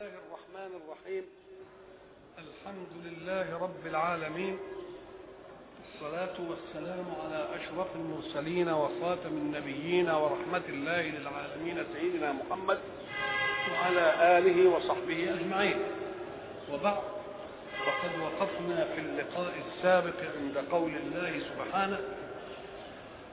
الله 0.00 0.12
الرحمن 0.28 0.80
الرحيم. 0.80 1.24
الحمد 2.38 2.92
لله 3.04 3.58
رب 3.62 3.86
العالمين. 3.86 4.58
الصلاة 5.84 6.36
والسلام 6.48 7.06
على 7.24 7.48
أشرف 7.54 7.86
المرسلين 7.96 8.68
وخاتم 8.68 9.28
النبيين 9.28 10.10
ورحمة 10.10 10.62
الله 10.68 11.02
للعالمين 11.02 11.84
سيدنا 11.94 12.32
محمد 12.32 12.78
وعلى 13.72 14.38
آله 14.38 14.68
وصحبه 14.68 15.34
أجمعين. 15.34 15.76
وبعد 16.72 17.02
وقد 17.86 18.12
وقفنا 18.20 18.84
في 18.94 19.00
اللقاء 19.00 19.54
السابق 19.66 20.18
عند 20.38 20.58
قول 20.70 20.90
الله 20.96 21.40
سبحانه 21.40 21.98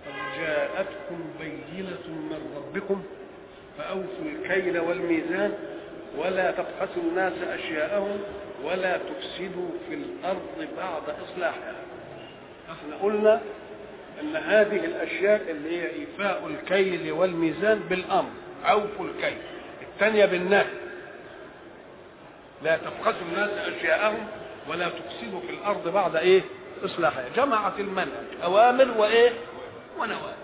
قد 0.05 0.39
جاءتكم 0.39 1.19
بينة 1.39 2.07
من 2.07 2.41
ربكم 2.55 3.03
فأوفوا 3.77 4.25
الكيل 4.25 4.79
والميزان 4.79 5.72
ولا 6.17 6.51
تبخسوا 6.51 7.01
الناس 7.03 7.33
أشياءهم 7.49 8.19
ولا 8.63 8.97
تفسدوا 8.97 9.69
في 9.89 9.93
الأرض 9.93 10.67
بعد 10.77 11.15
إصلاحها. 11.25 11.73
إحنا 12.71 12.95
قلنا 13.01 13.41
أن 14.21 14.35
هذه 14.35 14.85
الأشياء 14.85 15.41
اللي 15.49 15.81
هي 15.81 15.85
إيفاء 15.93 16.47
الكيل 16.47 17.11
والميزان 17.11 17.79
بالأمر 17.79 18.29
أوفوا 18.65 19.05
الكيل. 19.05 19.37
الثانية 19.93 20.25
بالنهي. 20.25 20.65
لا 22.63 22.77
تبخسوا 22.77 23.27
الناس 23.31 23.49
أشياءهم 23.49 24.27
ولا 24.69 24.89
تفسدوا 24.89 25.39
في 25.39 25.49
الأرض 25.49 25.87
بعد 25.87 26.15
إيه؟ 26.15 26.41
إصلاحها. 26.85 27.25
جمعت 27.35 27.79
المنهج 27.79 28.25
أوامر 28.43 28.87
وإيه؟ 28.97 29.29
ونواهي. 29.99 30.43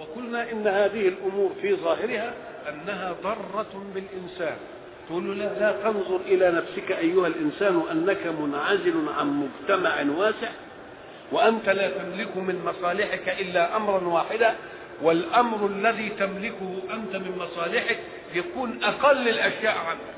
وقلنا 0.00 0.52
إن 0.52 0.66
هذه 0.66 1.08
الأمور 1.08 1.52
في 1.62 1.74
ظاهرها 1.74 2.34
أنها 2.68 3.12
ضرة 3.22 3.84
بالإنسان. 3.94 4.56
تقول 5.08 5.26
له 5.28 5.34
لا, 5.44 5.60
لا 5.60 5.72
تنظر 5.82 6.20
إلى 6.26 6.50
نفسك 6.50 6.92
أيها 6.92 7.26
الإنسان 7.26 7.82
أنك 7.90 8.26
منعزل 8.26 8.94
عن 9.18 9.26
مجتمع 9.48 9.94
واسع 10.18 10.48
وأنت 11.32 11.68
لا 11.68 11.90
تملك 11.90 12.36
من 12.36 12.62
مصالحك 12.64 13.28
إلا 13.40 13.76
أمرا 13.76 14.04
واحدا 14.08 14.54
والأمر 15.02 15.66
الذي 15.66 16.08
تملكه 16.08 16.78
أنت 16.90 17.16
من 17.16 17.38
مصالحك 17.38 17.98
يكون 18.34 18.84
أقل 18.84 19.28
الأشياء 19.28 19.76
عنك. 19.78 20.16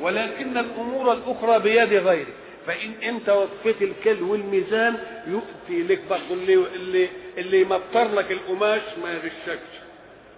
ولكن 0.00 0.58
الأمور 0.58 1.12
الأخرى 1.12 1.58
بيد 1.58 1.92
غيرك. 1.92 2.26
فإن 2.66 2.92
أنت 3.02 3.28
وفيت 3.28 3.82
الكل 3.82 4.22
والميزان 4.22 4.96
يؤتي 5.26 5.82
لك 5.82 6.00
برضه 6.10 6.22
اللي 6.34 6.54
اللي 6.54 7.08
اللي 7.38 7.60
يمطر 7.60 8.14
لك 8.14 8.32
القماش 8.32 8.82
ما 9.02 9.12
يغشكش. 9.12 9.76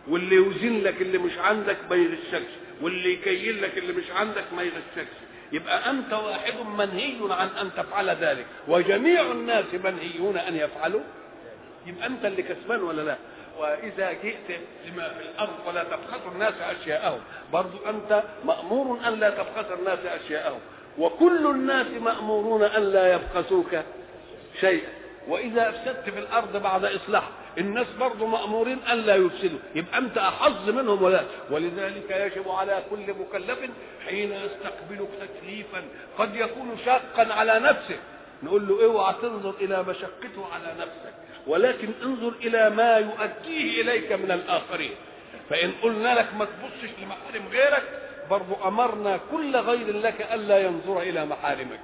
واللي 0.08 0.34
يوزن 0.36 0.80
لك 0.82 1.02
اللي 1.02 1.18
مش 1.18 1.38
عندك 1.38 1.76
ما 1.90 1.96
يغشكش 1.96 2.52
واللي 2.82 3.12
يكيل 3.12 3.62
لك 3.62 3.78
اللي 3.78 3.92
مش 3.92 4.10
عندك 4.10 4.44
ما 4.56 4.62
يغشكش. 4.62 5.12
يبقى 5.52 5.90
أنت 5.90 6.12
واحد 6.12 6.54
منهي 6.78 7.16
عن 7.30 7.48
أن 7.48 7.70
تفعل 7.76 8.10
ذلك 8.10 8.46
وجميع 8.68 9.22
الناس 9.22 9.64
منهيون 9.84 10.36
أن 10.38 10.56
يفعلوا. 10.56 11.00
يبقى 11.86 12.06
أنت 12.06 12.24
اللي 12.24 12.42
كسبان 12.42 12.82
ولا 12.82 13.02
لا؟ 13.02 13.16
وإذا 13.58 14.12
جئت 14.12 14.60
لما 14.86 15.08
في 15.08 15.20
الأرض 15.28 15.54
ولا 15.66 15.84
تبخس 15.84 16.20
الناس 16.32 16.54
أشياءهم 16.60 17.20
برضو 17.52 17.78
أنت 17.88 18.22
مأمور 18.44 18.98
أن 19.08 19.20
لا 19.20 19.30
تبخس 19.30 19.70
الناس 19.78 19.98
أشياءهم. 20.06 20.60
وكل 20.98 21.46
الناس 21.46 21.86
مأمورون 21.86 22.62
أن 22.62 22.82
لا 22.82 23.14
يبخسوك 23.14 23.76
شيئا. 24.60 24.88
وإذا 25.28 25.68
أفسدت 25.68 26.10
في 26.10 26.18
الأرض 26.18 26.62
بعد 26.62 26.84
اصلاحها 26.84 27.30
الناس 27.58 27.86
برضه 28.00 28.26
مأمورين 28.26 28.78
أن 28.92 28.98
لا 28.98 29.14
يفسدوا. 29.16 29.58
يبقى 29.74 29.98
أنت 29.98 30.18
أحظ 30.18 30.70
منهم 30.70 31.02
ولا 31.02 31.24
ولذلك 31.50 32.10
يجب 32.10 32.48
على 32.48 32.82
كل 32.90 33.14
مكلف 33.14 33.58
حين 34.08 34.32
يستقبلك 34.32 35.08
تكليفا 35.20 35.82
قد 36.18 36.36
يكون 36.36 36.76
شاقا 36.84 37.32
على 37.34 37.58
نفسه. 37.58 37.96
نقول 38.42 38.68
له 38.68 38.84
اوعى 38.84 39.14
تنظر 39.22 39.54
إلى 39.60 39.82
مشقته 39.82 40.46
على 40.54 40.74
نفسك 40.78 41.14
ولكن 41.46 41.88
انظر 42.04 42.32
إلى 42.42 42.70
ما 42.70 42.96
يؤديه 42.96 43.82
إليك 43.82 44.12
من 44.12 44.30
الآخرين. 44.30 44.94
فإن 45.50 45.72
قلنا 45.82 46.14
لك 46.14 46.34
ما 46.38 46.44
تبصش 46.44 46.90
لمحارم 47.02 47.48
غيرك 47.52 47.82
برضه 48.30 48.68
أمرنا 48.68 49.20
كل 49.30 49.56
غير 49.56 49.96
لك 49.96 50.28
ألا 50.32 50.58
ينظر 50.58 51.00
إلى 51.02 51.26
محارمك. 51.26 51.80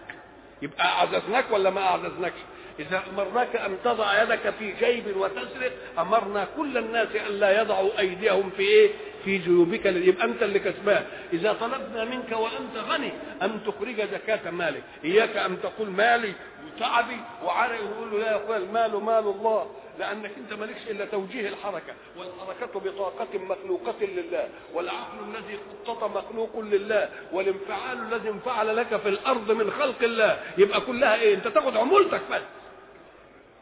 يبقى 0.62 0.84
أعززناك 0.84 1.44
ولا 1.50 1.71
ما 1.71 1.81
أعززناكش؟ 1.81 2.38
إذا 2.78 3.02
أمرناك 3.14 3.56
أن 3.56 3.76
تضع 3.84 4.22
يدك 4.22 4.50
في 4.58 4.72
جيب 4.72 5.16
وتسرق 5.16 5.72
أمرنا 5.98 6.46
كل 6.56 6.78
الناس 6.78 7.08
أن 7.28 7.32
لا 7.32 7.60
يضعوا 7.60 7.98
أيديهم 7.98 8.50
في 8.56 8.62
إيه؟ 8.62 8.90
في 9.24 9.38
جيوبك 9.38 9.86
يبقى 9.86 10.24
أنت 10.24 10.42
اللي 10.42 10.58
كسبان. 10.58 11.04
إذا 11.32 11.52
طلبنا 11.52 12.04
منك 12.04 12.32
وأنت 12.32 12.76
غني 12.88 13.12
أن 13.42 13.60
تخرج 13.66 14.00
زكاة 14.12 14.50
مالك. 14.50 14.82
إياك 15.04 15.36
أن 15.36 15.56
تقول 15.62 15.90
مالي 15.90 16.32
وتعبي 16.66 17.16
وعرقي 17.44 17.78
ويقول 17.84 18.10
له 18.10 18.18
لا 18.18 18.30
يا 18.30 18.36
أخويا 18.36 18.56
المال 18.58 19.04
مال 19.04 19.18
الله. 19.18 19.70
لأنك 19.98 20.30
أنت 20.38 20.60
مالكش 20.60 20.80
إلا 20.91 21.04
توجيه 21.04 21.48
الحركة. 21.48 21.94
والحركة 22.18 22.80
بطاقة 22.80 23.38
مخلوقة 23.38 23.94
لله. 24.06 24.48
والعقل 24.74 25.18
الذي 25.28 25.58
خطط 25.86 26.04
مخلوق 26.16 26.60
لله. 26.60 27.08
والانفعال 27.32 27.98
الذي 28.12 28.28
انفعل 28.28 28.76
لك 28.76 28.96
في 28.96 29.08
الأرض 29.08 29.50
من 29.52 29.70
خلق 29.70 30.02
الله. 30.02 30.38
يبقى 30.58 30.80
كلها 30.80 31.14
إيه؟ 31.14 31.34
أنت 31.34 31.48
تاخد 31.48 31.76
عمولتك 31.76 32.20
بس. 32.32 32.42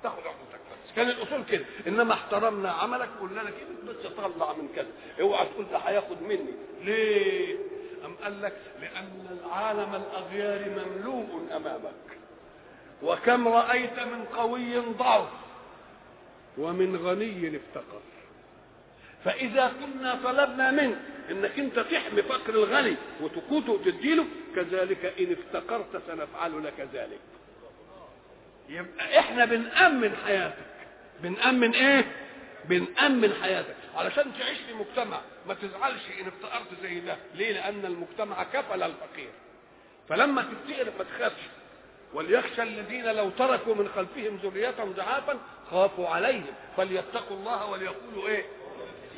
تاخد 0.02 0.18
عمولتك 0.18 0.60
بس. 0.72 0.92
كان 0.96 1.08
الأصول 1.08 1.44
كده. 1.44 1.64
إنما 1.86 2.14
احترمنا 2.14 2.70
عملك 2.70 3.08
قلنا 3.20 3.40
لك 3.40 3.54
إيه؟ 3.54 3.92
بس 3.92 4.06
طلع 4.06 4.52
من 4.52 4.68
كذا. 4.76 4.90
اوعى 5.20 5.46
تقول 5.46 5.66
ده 5.72 5.78
هياخد 5.78 6.22
مني. 6.22 6.52
ليه؟ 6.82 7.56
أم 8.04 8.14
قال 8.22 8.42
لك 8.42 8.56
لأن 8.80 9.38
العالم 9.40 9.94
الأغيار 9.94 10.70
مملوء 10.70 11.48
أمامك. 11.56 12.18
وكم 13.02 13.48
رأيت 13.48 13.98
من 13.98 14.24
قوي 14.24 14.78
ضعف 14.78 15.28
ومن 16.58 16.96
غني 16.96 17.56
افتقر. 17.56 18.00
فإذا 19.24 19.72
كنا 19.80 20.20
طلبنا 20.24 20.70
منك 20.70 20.98
إنك 21.30 21.58
أنت 21.58 21.78
تحمي 21.78 22.22
فقر 22.22 22.54
الغني 22.54 22.96
وتقوته 23.20 23.72
وتديله 23.72 24.24
كذلك 24.56 25.04
إن 25.20 25.32
افتقرت 25.32 26.02
سنفعل 26.06 26.64
لك 26.64 26.88
ذلك. 26.92 27.20
يبقى 28.68 29.18
إحنا 29.18 29.44
بنأمن 29.44 30.16
حياتك. 30.26 30.56
بنأمن 31.22 31.74
إيه؟ 31.74 32.04
بنأمن 32.64 33.32
حياتك. 33.42 33.76
علشان 33.94 34.24
تعيش 34.38 34.58
في 34.58 34.74
مجتمع 34.74 35.20
ما 35.48 35.54
تزعلش 35.54 36.02
إن 36.20 36.26
افتقرت 36.26 36.68
زي 36.82 37.00
ده. 37.00 37.16
ليه؟ 37.34 37.52
لأن 37.52 37.84
المجتمع 37.84 38.42
كفل 38.42 38.82
الفقير. 38.82 39.30
فلما 40.08 40.42
تفتقر 40.42 40.92
ما 40.98 41.04
تخافش. 41.04 41.42
وليخشى 42.14 42.62
الذين 42.62 43.04
لو 43.06 43.30
تركوا 43.30 43.74
من 43.74 43.88
خلفهم 43.88 44.36
ذرية 44.36 44.70
ضعافا 44.96 45.38
خافوا 45.70 46.08
عليهم. 46.08 46.54
فليتقوا 46.76 47.36
الله 47.36 47.66
وليقولوا 47.66 48.28
إيه؟ 48.28 48.44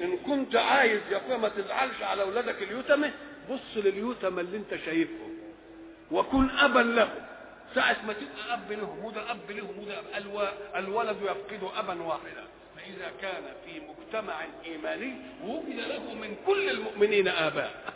إن 0.01 0.17
كنت 0.17 0.57
عايز 0.57 1.01
يا 1.11 1.37
ما 1.37 1.49
تزعلش 1.49 2.03
على 2.03 2.23
أولادك 2.23 2.63
اليتامى. 2.63 3.11
بص 3.51 3.77
لليتامى 3.77 4.41
اللي 4.41 4.57
أنت 4.57 4.75
شايفهم. 4.85 5.35
وكن 6.11 6.51
ابا 6.51 6.79
لهم. 6.81 7.34
ساعة 7.75 7.97
ما 8.07 8.13
تبقى 8.13 8.55
أب 8.55 8.73
لهم 8.73 9.05
وده 9.05 9.31
أب 9.31 9.51
لهم 9.51 9.79
وده 9.79 9.99
أب 9.99 10.49
الولد 10.77 11.17
يفقد 11.23 11.69
أبا 11.77 12.03
واحدا. 12.03 12.45
فإذا 12.77 13.13
كان 13.23 13.43
في 13.67 13.81
مجتمع 13.81 14.35
إيماني 14.65 15.13
وجد 15.45 15.79
له 15.89 16.15
من 16.15 16.37
كل 16.47 16.69
المؤمنين 16.71 17.29
آباء. 17.29 17.93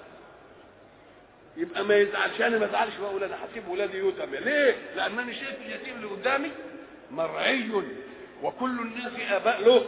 يبقى 1.56 1.84
ما 1.84 1.96
يزعلش. 1.96 2.40
أنا 2.40 2.58
ما 2.58 2.64
ازعلش 2.66 2.96
بقى 2.96 3.14
ولاد 3.14 3.32
هسيب 3.32 3.68
ولادي 3.68 3.98
يتامى 3.98 4.38
ليه؟ 4.38 4.76
لأنني 4.96 5.34
شايف 5.34 5.56
اليتيم 5.66 5.96
اللي 5.96 6.06
قدامي 6.06 6.50
مرعي 7.10 7.70
وكل 8.42 8.70
الناس 8.80 9.12
آباء 9.30 9.60
له. 9.62 9.84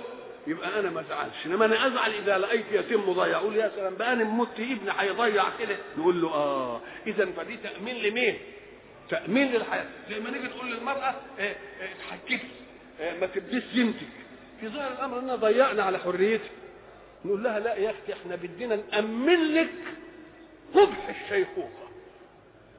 يبقى 0.46 0.80
أنا 0.80 0.90
ما 0.90 1.00
أزعلش. 1.00 1.46
إنما 1.46 1.64
أنا 1.64 1.86
أزعل 1.86 2.10
إذا 2.14 2.38
لقيت 2.38 2.64
يتيم 2.72 3.08
مضيع. 3.10 3.36
أقول 3.36 3.56
يا 3.56 3.72
سلام 3.76 3.94
بقى 3.94 4.12
أنا 4.12 4.24
مت 4.24 4.60
ابني 4.60 4.90
هيضيع 4.98 5.44
كده. 5.58 5.76
نقول 5.98 6.22
له 6.22 6.28
آه. 6.28 6.80
اذا 7.06 7.26
فدي 7.36 7.56
تأمين 7.56 7.96
لمين؟ 8.02 8.38
تأمين 9.10 9.52
للحياة. 9.52 9.86
زي 10.10 10.20
ما 10.20 10.30
نيجي 10.30 10.48
تقول 10.48 10.72
للمرأة 10.72 11.14
إيه 11.38 11.56
إيه 11.80 11.88
اتحكمي 11.96 12.50
إيه 13.00 13.20
ما 13.20 13.26
تبديش 13.26 13.64
زينتك 13.74 14.06
في 14.60 14.68
ظاهر 14.68 14.92
الأمر 14.92 15.18
أننا 15.18 15.34
ضيعنا 15.36 15.82
على 15.82 15.98
حريتك. 15.98 16.50
نقول 17.24 17.42
لها 17.44 17.58
لا 17.60 17.74
يا 17.74 17.90
أختي 17.90 18.12
إحنا 18.12 18.36
بدينا 18.36 18.76
نأمن 18.76 19.54
لك 19.54 19.70
قبح 20.74 21.08
الشيخوخة. 21.22 21.90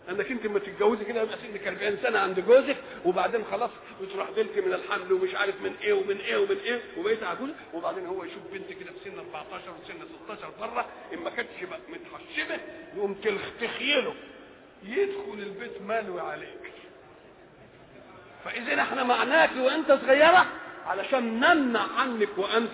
أنك 0.10 0.32
أنت 0.32 0.46
لما 0.46 0.60
تتجوزي 0.60 1.06
كده 1.06 1.22
يبقى 1.22 1.38
سنك 1.38 1.68
40 1.68 1.98
سنة 2.04 2.20
عند 2.20 2.40
جوزك 2.40 2.78
وبعدين 3.06 3.44
خلاص 3.52 3.70
بتروح 4.02 4.32
بنت 4.32 4.58
من 4.66 4.74
الحمل 4.74 5.14
ومش 5.14 5.36
عارف 5.36 5.62
من 5.62 5.76
إيه 5.82 5.94
ومن 5.94 6.18
إيه 6.18 6.38
ومن 6.38 6.58
إيه 6.66 6.80
وبقيت 6.98 7.24
عجوز 7.24 7.50
وبعدين 7.74 8.06
هو 8.06 8.24
يشوف 8.24 8.44
بنت 8.54 8.70
كده 8.80 8.92
في 9.04 9.10
سن 9.10 9.20
14 9.20 9.64
وسن 9.84 9.94
16 10.26 10.50
بره 10.60 10.86
إن 11.14 11.20
ما 11.20 11.30
كانتش 11.30 11.52
متحشمة 11.90 12.60
يقوم 12.96 13.16
تخيله. 13.62 14.14
يدخل 14.84 15.34
البيت 15.40 15.82
مالوي 15.82 16.22
عليك. 16.22 16.72
فإذا 18.46 18.82
إحنا 18.82 19.04
معناك 19.04 19.50
وأنت 19.58 19.92
صغيرة 19.92 20.46
علشان 20.86 21.40
نمنع 21.40 21.86
عنك 21.98 22.38
وأنت 22.38 22.72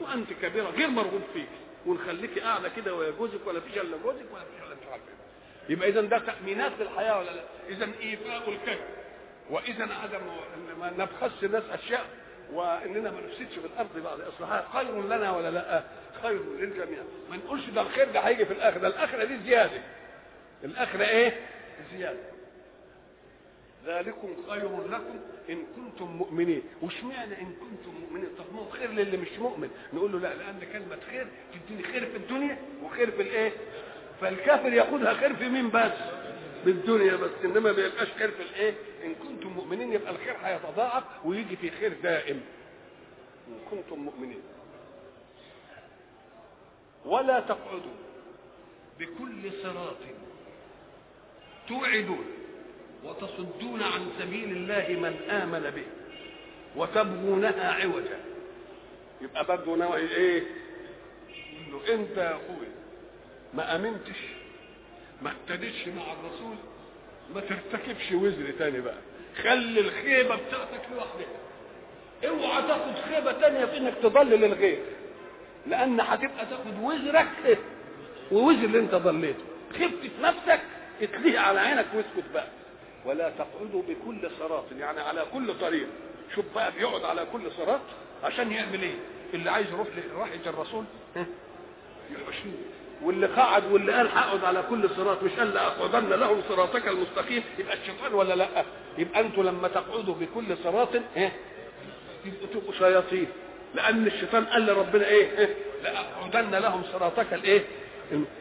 وأنت 0.00 0.32
كبيرة 0.42 0.70
غير 0.70 0.88
مرغوب 0.88 1.22
فيك. 1.34 1.48
ونخليكي 1.86 2.40
قاعدة 2.40 2.68
كده 2.76 2.94
ويا 2.94 3.10
جوزك 3.10 3.46
ولا 3.46 3.60
فيش 3.60 3.78
الا 3.78 3.96
جوزك 3.96 4.24
ولا 4.32 4.44
فيش 4.44 4.66
الا 4.66 4.74
مش 4.74 4.86
عارف 4.92 5.02
إيه. 5.08 5.72
يبقى 5.72 5.88
اذا 5.88 6.00
ده 6.00 6.18
تأمينات 6.18 6.72
للحياه 6.80 7.18
ولا 7.18 7.30
لا؟ 7.30 7.42
اذا 7.68 7.88
إيفاء 8.02 8.48
الكذب 8.50 8.84
واذا 9.50 9.84
عدم 10.02 10.20
ما 10.80 10.90
نبخس 10.90 11.44
الناس 11.44 11.62
أشياء 11.72 12.06
وإننا 12.52 13.10
ما 13.10 13.20
نفسدش 13.20 13.54
في 13.58 13.66
الأرض 13.66 13.88
بعد 14.04 14.20
اصلاحها 14.20 14.68
خير 14.72 15.02
لنا 15.06 15.30
ولا 15.36 15.50
لا؟ 15.50 15.84
خير 16.22 16.40
للجميع. 16.58 16.98
ما 17.30 17.36
نقولش 17.36 17.64
ده 17.66 17.80
الخير 17.80 18.10
ده 18.10 18.20
هيجي 18.20 18.44
في 18.46 18.52
الاخره 18.52 18.86
الآخرة 18.86 19.24
دي 19.24 19.36
زيادة. 19.38 19.80
الاخره 20.64 21.04
إيه؟ 21.04 21.40
زياده 21.92 22.36
ذلكم 23.86 24.36
خير 24.50 24.86
لكم 24.86 25.20
إن 25.50 25.64
كنتم 25.76 26.04
مؤمنين. 26.06 26.62
واشمعنى 26.82 27.40
إن 27.40 27.52
كنتم 27.60 27.94
مؤمنين؟ 28.00 28.28
طب 28.38 28.44
ما 28.54 28.60
هو 28.60 28.68
خير 28.70 28.90
للي 28.92 29.16
مش 29.16 29.32
مؤمن. 29.38 29.70
نقول 29.92 30.12
له 30.12 30.18
لا 30.18 30.34
لأن 30.34 30.60
كلمة 30.72 30.98
خير 31.10 31.26
تديني 31.54 31.82
خير 31.82 32.06
في 32.06 32.16
الدنيا 32.16 32.58
وخير 32.82 33.10
في 33.10 33.22
الإيه؟ 33.22 33.52
فالكافر 34.20 34.72
ياخدها 34.72 35.14
خير 35.14 35.34
في 35.36 35.48
مين 35.48 35.70
بس؟ 35.70 35.92
بالدنيا 36.64 37.16
بس. 37.16 37.30
إنما 37.44 37.60
ما 37.60 37.72
بيبقاش 37.72 38.08
خير 38.08 38.30
في 38.30 38.42
الإيه؟ 38.42 38.74
إن 39.04 39.14
كنتم 39.14 39.48
مؤمنين 39.48 39.92
يبقى 39.92 40.10
الخير 40.10 40.36
هيتضاعف 40.42 41.04
ويجي 41.24 41.56
في 41.56 41.70
خير 41.70 41.92
دائم. 42.02 42.40
إن 43.48 43.58
كنتم 43.70 43.98
مؤمنين. 43.98 44.40
ولا 47.04 47.40
تقعدوا 47.40 47.94
بكل 48.98 49.52
صراط 49.62 49.96
توعدون 51.68 52.24
وتصدون 53.04 53.82
عن 53.82 54.06
سبيل 54.18 54.50
الله 54.52 54.88
من 54.88 55.30
آمن 55.30 55.70
به 55.70 55.84
وتبغونها 56.76 57.72
عوجا. 57.72 58.20
يبقى 59.20 59.44
برضه 59.44 59.76
نوع 59.76 59.96
إيه؟ 59.96 60.42
يقول 61.68 61.82
له 61.86 61.94
أنت 61.94 62.16
يا 62.16 62.30
اخويا 62.36 62.68
ما 63.54 63.76
آمنتش 63.76 64.18
ما 65.22 65.30
اهتديتش 65.30 65.88
مع 65.88 66.02
الرسول 66.12 66.56
ما 67.34 67.40
ترتكبش 67.40 68.12
وزر 68.12 68.50
تاني 68.58 68.80
بقى. 68.80 68.98
خلي 69.42 69.80
الخيبة 69.80 70.36
بتاعتك 70.36 70.82
لوحدها. 70.94 71.36
اوعى 72.26 72.62
تاخد 72.62 72.94
خيبة 73.10 73.32
تانية 73.32 73.64
في 73.64 73.76
إنك 73.76 73.94
تضلل 74.02 74.44
الغير 74.44 74.82
لأن 75.66 76.00
هتبقى 76.00 76.46
تاخد 76.46 76.78
وزرك 76.82 77.58
ووزر 78.32 78.64
اللي 78.64 78.78
أنت 78.78 78.94
ضليته. 78.94 79.44
خفت 79.72 80.00
في 80.00 80.22
نفسك 80.22 80.60
اتليه 81.02 81.38
على 81.38 81.60
عينك 81.60 81.86
واسكت 81.94 82.30
بقى. 82.34 82.46
ولا 83.04 83.30
تقعدوا 83.30 83.82
بكل 83.88 84.30
صراط 84.38 84.64
يعني 84.78 85.00
على 85.00 85.22
كل 85.32 85.54
طريق. 85.60 85.86
شوف 86.34 86.44
بقى 86.54 86.72
بيقعد 86.72 87.04
على 87.04 87.26
كل 87.32 87.50
صراط 87.56 87.80
عشان 88.24 88.52
يعمل 88.52 88.82
إيه؟ 88.82 88.94
اللي 89.34 89.50
عايز 89.50 89.66
يروح 89.72 89.88
لراحة 90.14 90.32
الرسول؟ 90.46 90.84
يحشوه 92.10 92.52
واللي 93.02 93.26
قعد 93.26 93.72
واللي 93.72 93.92
قال 93.92 94.08
هقعد 94.08 94.44
على 94.44 94.62
كل 94.70 94.90
صراط 94.96 95.22
مش 95.22 95.32
قال 95.32 95.54
لاقعدن 95.54 96.08
لهم 96.08 96.42
صراطك 96.48 96.88
المستقيم؟ 96.88 97.42
يبقى 97.58 97.74
الشيطان 97.76 98.14
ولا 98.14 98.34
لأ؟ 98.34 98.64
يبقى 98.98 99.20
أنتوا 99.20 99.42
لما 99.42 99.68
تقعدوا 99.68 100.14
بكل 100.14 100.56
صراط 100.64 100.88
يبقوا 102.26 102.46
تبقوا 102.54 102.72
شياطين. 102.78 103.26
لأن 103.74 104.06
الشيطان 104.06 104.44
قال 104.44 104.66
لربنا 104.66 105.06
إيه؟ 105.06 105.48
لاقعدن 105.82 106.50
لهم 106.54 106.82
صراطك 106.92 107.34
الإيه؟ 107.34 107.62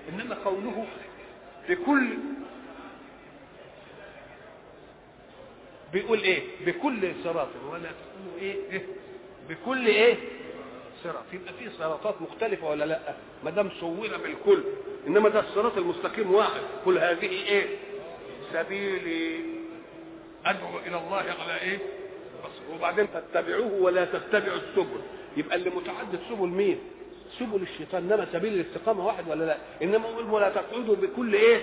إنما 0.10 0.36
قوله 0.46 0.86
بكل 1.70 2.08
بيقول 5.96 6.20
إيه؟ 6.20 6.42
بكل 6.66 7.12
صراط. 7.24 7.48
ولا 7.72 7.80
تقولوا 7.80 8.40
إيه, 8.42 8.56
إيه؟ 8.72 8.86
بكل 9.50 9.88
إيه؟ 9.88 10.16
صراط. 11.04 11.24
يبقى 11.34 11.54
في 11.54 11.70
صراطات 11.78 12.22
مختلفة 12.22 12.70
ولا 12.70 12.86
لأ؟ 12.86 13.16
ما 13.44 13.52
دام 13.52 13.70
صورة 13.80 14.18
بالكل. 14.18 14.64
إنما 15.08 15.30
ده 15.30 15.40
الصراط 15.40 15.78
المستقيم 15.78 16.34
واحد. 16.34 16.62
قل 16.86 16.98
هذه 16.98 17.30
إيه؟ 17.30 17.66
سبيلي. 18.54 19.40
أدعو 20.46 20.80
إلى 20.88 20.98
الله 20.98 21.18
على 21.18 21.62
إيه؟ 21.62 21.78
وبعدين 22.74 23.08
تتبعوه 23.14 23.74
ولا 23.74 24.06
تتبعوا 24.06 24.58
السبل. 24.58 25.02
يبقى 25.38 25.56
اللي 25.56 25.70
متعدد 25.70 26.20
سبل 26.30 26.48
مين؟ 26.48 26.80
سبل 27.40 27.62
الشيطان. 27.62 28.12
إنما 28.12 28.28
سبيل 28.34 28.54
الاستقامة 28.54 29.06
واحد 29.06 29.28
ولا 29.30 29.46
لأ؟ 29.46 29.58
إنما 29.84 30.08
قل 30.08 30.30
ولا 30.30 30.50
تقعدوا 30.50 30.96
بكل 30.96 31.34
إيه؟ 31.34 31.62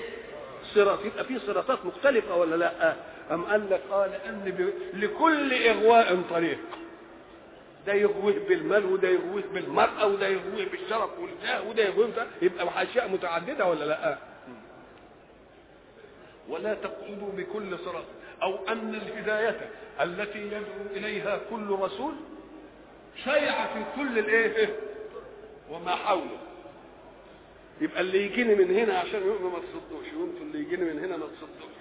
صراط. 0.75 1.05
يبقى 1.05 1.25
في 1.25 1.39
صراطات 1.39 1.87
مختلفة 1.87 2.37
ولا 2.37 2.57
لأ؟ 2.57 2.97
أم 3.31 3.45
قال 3.45 3.71
لك 3.71 3.83
ان 4.29 4.45
ب... 4.59 4.73
لكل 4.97 5.53
إغواء 5.55 6.23
طريق 6.31 6.59
ده 7.87 7.93
يغويه 7.95 8.39
بالمال 8.49 8.85
وده 8.87 9.09
يغويه 9.09 9.45
بالمرأة 9.55 10.07
وده 10.07 10.29
يغويه 10.29 10.69
بالشرف 10.69 11.11
والجاه 11.19 11.69
وده 11.69 11.83
يغويه 11.85 12.27
يبقى 12.43 12.83
أشياء 12.83 13.09
متعددة 13.09 13.67
ولا 13.67 13.85
لأ؟ 13.85 14.19
ولا 16.49 16.75
تقعدوا 16.75 17.33
بكل 17.37 17.79
صراط 17.79 18.05
أو 18.43 18.69
أن 18.69 18.95
الهداية 18.95 19.71
التي 20.01 20.39
يدعو 20.39 20.63
إليها 20.97 21.41
كل 21.51 21.71
رسول 21.71 22.15
شيعة 23.25 23.75
في 23.75 23.85
كل 23.97 24.19
الإيه؟ 24.19 24.77
وما 25.71 25.95
حوله 25.95 26.39
يبقى 27.81 28.01
اللي 28.01 28.27
يجيني 28.27 28.55
من 28.55 28.77
هنا 28.77 28.99
عشان 28.99 29.21
يؤمن 29.27 29.51
ما 29.53 29.59
تصدوش 29.59 30.07
وانتوا 30.21 30.41
اللي 30.47 30.59
يجيني 30.59 30.85
من 30.85 30.99
هنا 31.05 31.17
ما 31.17 31.27
تصدوش 31.27 31.72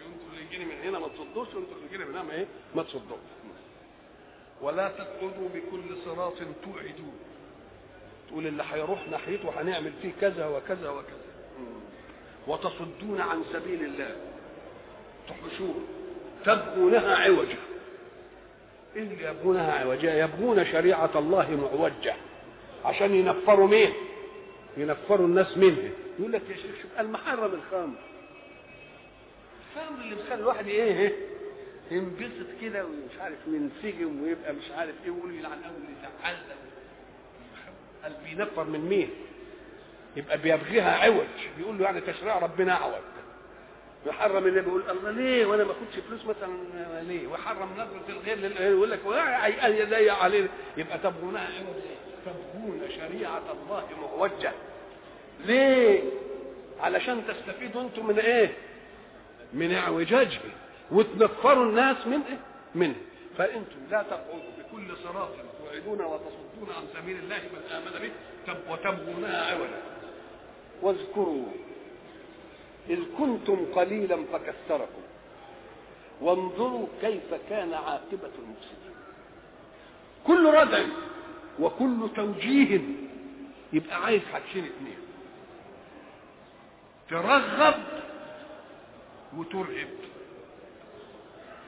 يجيني 0.61 0.75
من 0.75 0.87
هنا 0.87 0.99
ما 0.99 1.07
تصدوش 1.07 1.47
وانتوا 1.47 1.75
اللي 1.75 1.85
يجيني 1.87 2.05
من 2.05 2.11
هنا 2.11 2.23
ما 2.23 2.33
إيه؟ 2.33 2.45
ما 2.75 2.83
تصدوش. 2.83 3.19
ولا 4.61 4.87
تقعدوا 4.89 5.49
بكل 5.53 5.97
صراط 6.05 6.33
توعدون. 6.63 7.19
تقول 8.29 8.47
اللي 8.47 8.63
هيروح 8.71 9.07
ناحيته 9.09 9.61
هنعمل 9.61 9.91
فيه 10.01 10.11
كذا 10.21 10.47
وكذا 10.47 10.89
وكذا. 10.89 11.21
وتصدون 12.47 13.21
عن 13.21 13.43
سبيل 13.53 13.85
الله. 13.85 14.15
تحشوه 15.27 15.75
تبغونها 16.45 17.15
عوجا. 17.15 17.57
إيه 18.95 19.01
اللي 19.01 19.23
يبغونها 19.29 19.79
عوجا؟ 19.79 20.23
يبغون 20.23 20.65
شريعة 20.65 21.11
الله 21.15 21.55
معوجة. 21.55 22.15
عشان 22.85 23.15
ينفروا 23.15 23.67
مين؟ 23.67 23.93
ينفروا 24.77 25.27
الناس 25.27 25.57
منها. 25.57 25.89
يقول 26.19 26.31
لك 26.31 26.41
يا 26.49 26.55
شيخ 26.55 26.81
شوف 26.81 26.99
المحرم 26.99 27.53
الخمر 27.53 27.97
الخمر 29.75 30.01
اللي 30.01 30.15
بيخلي 30.15 30.35
الواحد 30.35 30.67
إيه 30.67 30.83
إيه 30.99 31.15
ينبسط 31.91 32.47
كده 32.61 32.85
ومش 32.85 33.19
عارف 33.21 33.37
ينسجم 33.47 34.23
ويبقى 34.23 34.53
مش 34.53 34.71
عارف 34.77 34.95
إيه 35.05 35.11
ويقول 35.11 35.35
يلعن 35.35 35.63
اول 35.63 35.83
يزعلنا 35.99 36.55
قال 38.03 38.13
بينفر 38.25 38.63
من 38.63 38.79
مين؟ 38.79 39.09
يبقى 40.15 40.37
بيبغيها 40.37 40.95
عوج. 41.03 41.25
بيقول 41.57 41.77
له 41.77 41.83
يعني 41.85 42.01
تشريع 42.01 42.39
ربنا 42.39 42.71
اعوج 42.73 43.01
يحرم 44.05 44.47
اللي 44.47 44.61
بيقول 44.61 44.83
الله 44.89 45.11
ليه 45.11 45.45
وأنا 45.45 45.63
ما 45.63 45.71
أخدش 45.71 45.99
فلوس 46.07 46.25
مثلا 46.25 46.53
ليه؟ 47.01 47.27
ويحرم 47.27 47.69
نظره 47.73 48.01
الغير 48.09 48.51
يقول 48.71 48.91
لك 48.91 48.99
يضيق 49.65 50.13
علينا 50.13 50.47
يبقى 50.77 50.97
تبغونها 50.97 51.41
عوج. 51.41 51.81
تبغون 52.25 52.81
شريعة 52.89 53.41
الله 53.51 53.83
معوجه 54.01 54.51
ليه؟ 55.45 56.01
علشان 56.79 57.23
تستفيدوا 57.27 57.81
أنتم 57.81 58.07
من 58.07 58.19
إيه؟ 58.19 58.53
من 59.53 59.73
اعوجاجه 59.73 60.39
وتنفروا 60.91 61.65
الناس 61.65 62.07
من 62.07 62.21
إيه؟ 62.21 62.39
منه. 62.75 62.95
فأنتم 63.37 63.77
لا 63.91 64.03
تقعدوا 64.03 64.51
بكل 64.59 64.97
صراط 65.03 65.29
توعدون 65.59 66.01
وتصدون 66.01 66.69
عن 66.77 66.83
سبيل 66.93 67.17
الله 67.17 67.37
من 67.37 67.71
آمن 67.71 67.91
به 68.01 68.11
وتبغونها 68.71 69.51
عوجا 69.51 69.81
واذكروا 70.81 71.45
إذ 72.89 72.99
كنتم 73.17 73.65
قليلا 73.75 74.17
فكثركم. 74.33 75.01
وانظروا 76.21 76.87
كيف 77.01 77.33
كان 77.49 77.73
عاقبة 77.73 78.31
المفسدين. 78.39 78.95
كل 80.27 80.53
ردع 80.53 80.83
وكل 81.59 82.09
توجيه. 82.15 82.81
يبقى 83.73 84.03
عايز 84.03 84.21
حاجتين 84.33 84.65
اثنين 84.65 84.97
ترغب 87.09 87.73
وترهب 89.37 89.87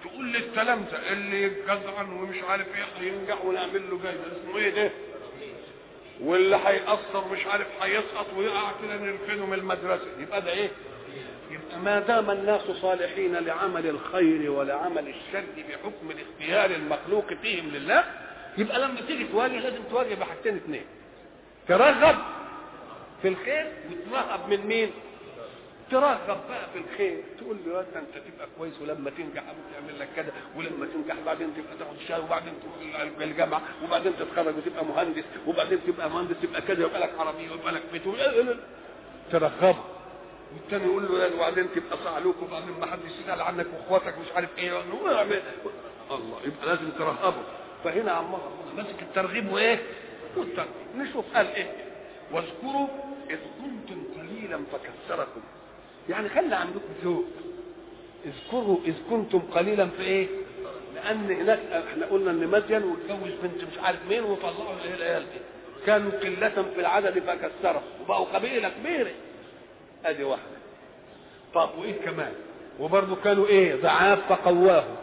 تقول 0.03 0.33
للتلامذة 0.33 1.11
اللي 1.11 1.49
جزعا 1.49 2.03
ومش 2.03 2.37
عارف 2.49 2.67
إيه 2.75 2.83
هينجح 3.07 3.45
ونعمل 3.45 3.89
له 3.89 3.99
جايزة 4.03 4.23
اسمه 4.41 4.57
إيه 4.57 4.69
ده؟ 4.69 4.91
واللي 6.21 6.55
هيأثر 6.55 7.27
مش 7.31 7.45
عارف 7.45 7.67
هيسقط 7.81 8.25
ويقع 8.37 8.71
كده 8.83 8.97
نرفده 8.97 9.45
من 9.45 9.53
المدرسة 9.53 10.07
يبقى 10.19 10.41
ده 10.41 10.51
إيه؟ 10.51 10.69
يبقى 11.51 11.79
ما 11.79 11.99
دام 11.99 12.31
الناس 12.31 12.61
صالحين 12.61 13.35
لعمل 13.35 13.87
الخير 13.87 14.51
ولعمل 14.51 15.07
الشر 15.07 15.43
بحكم 15.69 16.11
الاختيار 16.11 16.71
المخلوق 16.71 17.33
فيهم 17.33 17.67
لله 17.69 18.03
يبقى 18.57 18.79
لما 18.79 19.01
تيجي 19.01 19.23
تواجه 19.27 19.59
لازم 19.59 19.83
تواجه 19.83 20.15
بحاجتين 20.15 20.55
اثنين 20.55 20.85
ترغب 21.67 22.15
في 23.21 23.27
الخير 23.27 23.71
وترهب 23.91 24.49
من 24.49 24.67
مين؟ 24.67 24.91
ترغب 25.91 26.39
بقى 26.49 26.67
في 26.73 26.79
الخير. 26.79 27.23
تقول 27.39 27.57
له 27.65 27.79
انت 27.79 27.95
أنت 27.97 28.25
تبقى 28.27 28.47
كويس 28.57 28.81
ولما 28.81 29.09
تنجح 29.09 29.41
أبوك 29.49 29.65
يعمل 29.73 29.99
لك 29.99 30.07
كذا 30.15 30.31
ولما 30.57 30.85
تنجح 30.85 31.15
بعدين 31.25 31.53
تبقى 31.57 31.77
تاخد 31.79 31.97
شهادة 32.07 32.23
وبعدين 32.23 32.53
تروح 32.61 33.01
الجامعة 33.21 33.61
وبعدين 33.83 34.13
تتخرج 34.19 34.57
وتبقى 34.57 34.85
مهندس 34.85 35.23
وبعدين 35.47 35.79
تبقى 35.87 36.09
مهندس 36.09 36.35
تبقى 36.41 36.61
كذا 36.61 36.83
ويبقى 36.85 36.99
لك 36.99 37.11
عربية 37.19 37.51
ويبقى 37.51 37.71
لك 37.73 37.83
بيت 37.91 38.01
ترغبه 39.31 39.75
والتاني 40.53 40.83
يقول 40.85 41.03
له 41.03 41.35
وبعدين 41.35 41.67
تبقى 41.75 41.97
صعلوك 42.03 42.35
وبعدين 42.41 42.79
ما 42.79 42.85
حدش 42.85 43.11
يسأل 43.23 43.41
عنك 43.41 43.65
وأخواتك 43.73 44.17
مش 44.17 44.31
عارف 44.35 44.49
إيه. 44.57 44.81
الله 46.11 46.41
يبقى 46.45 46.65
لازم 46.67 46.89
ترهبه 46.89 47.43
فهنا 47.83 48.11
عمار 48.11 48.51
ماسك 48.77 49.01
الترغيب 49.01 49.51
وإيه؟ 49.51 49.79
والترغيب 50.37 50.71
نشوف 50.97 51.25
قال 51.35 51.47
إيه؟ 51.47 51.71
واذكروا 52.31 52.87
إذ 53.29 53.37
كنتم 53.61 54.03
قليلا 54.17 54.59
فكثركم. 54.71 55.41
يعني 56.09 56.29
خلي 56.29 56.55
عندكم 56.55 56.89
ذوق. 57.03 57.25
اذكروا 58.25 58.77
إذ 58.85 58.93
كنتم 59.09 59.39
قليلا 59.39 59.87
في 59.97 60.01
إيه؟ 60.03 60.27
لأن 60.95 61.31
هناك 61.31 61.59
إحنا 61.91 62.05
قلنا 62.05 62.31
إن 62.31 62.47
مدين 62.47 62.83
واتجوز 62.83 63.31
بنت 63.43 63.63
مش 63.71 63.77
عارف 63.83 63.99
مين 64.09 64.23
وطلعوا 64.23 64.73
العيال 64.95 65.21
دي. 65.21 65.39
كانوا 65.85 66.11
قلة 66.11 66.65
في 66.75 66.79
العدد 66.81 67.19
فكثروا 67.19 67.81
وبقوا 68.01 68.25
قبيلة 68.25 68.69
كبيرة. 68.69 69.11
أدي 70.05 70.23
واحدة. 70.23 70.43
طب 71.53 71.69
وإيه 71.77 72.01
كمان؟ 72.01 72.33
وبرضه 72.79 73.15
كانوا 73.23 73.47
إيه؟ 73.47 73.75
ضعاف 73.75 74.19
فقواهم 74.29 74.95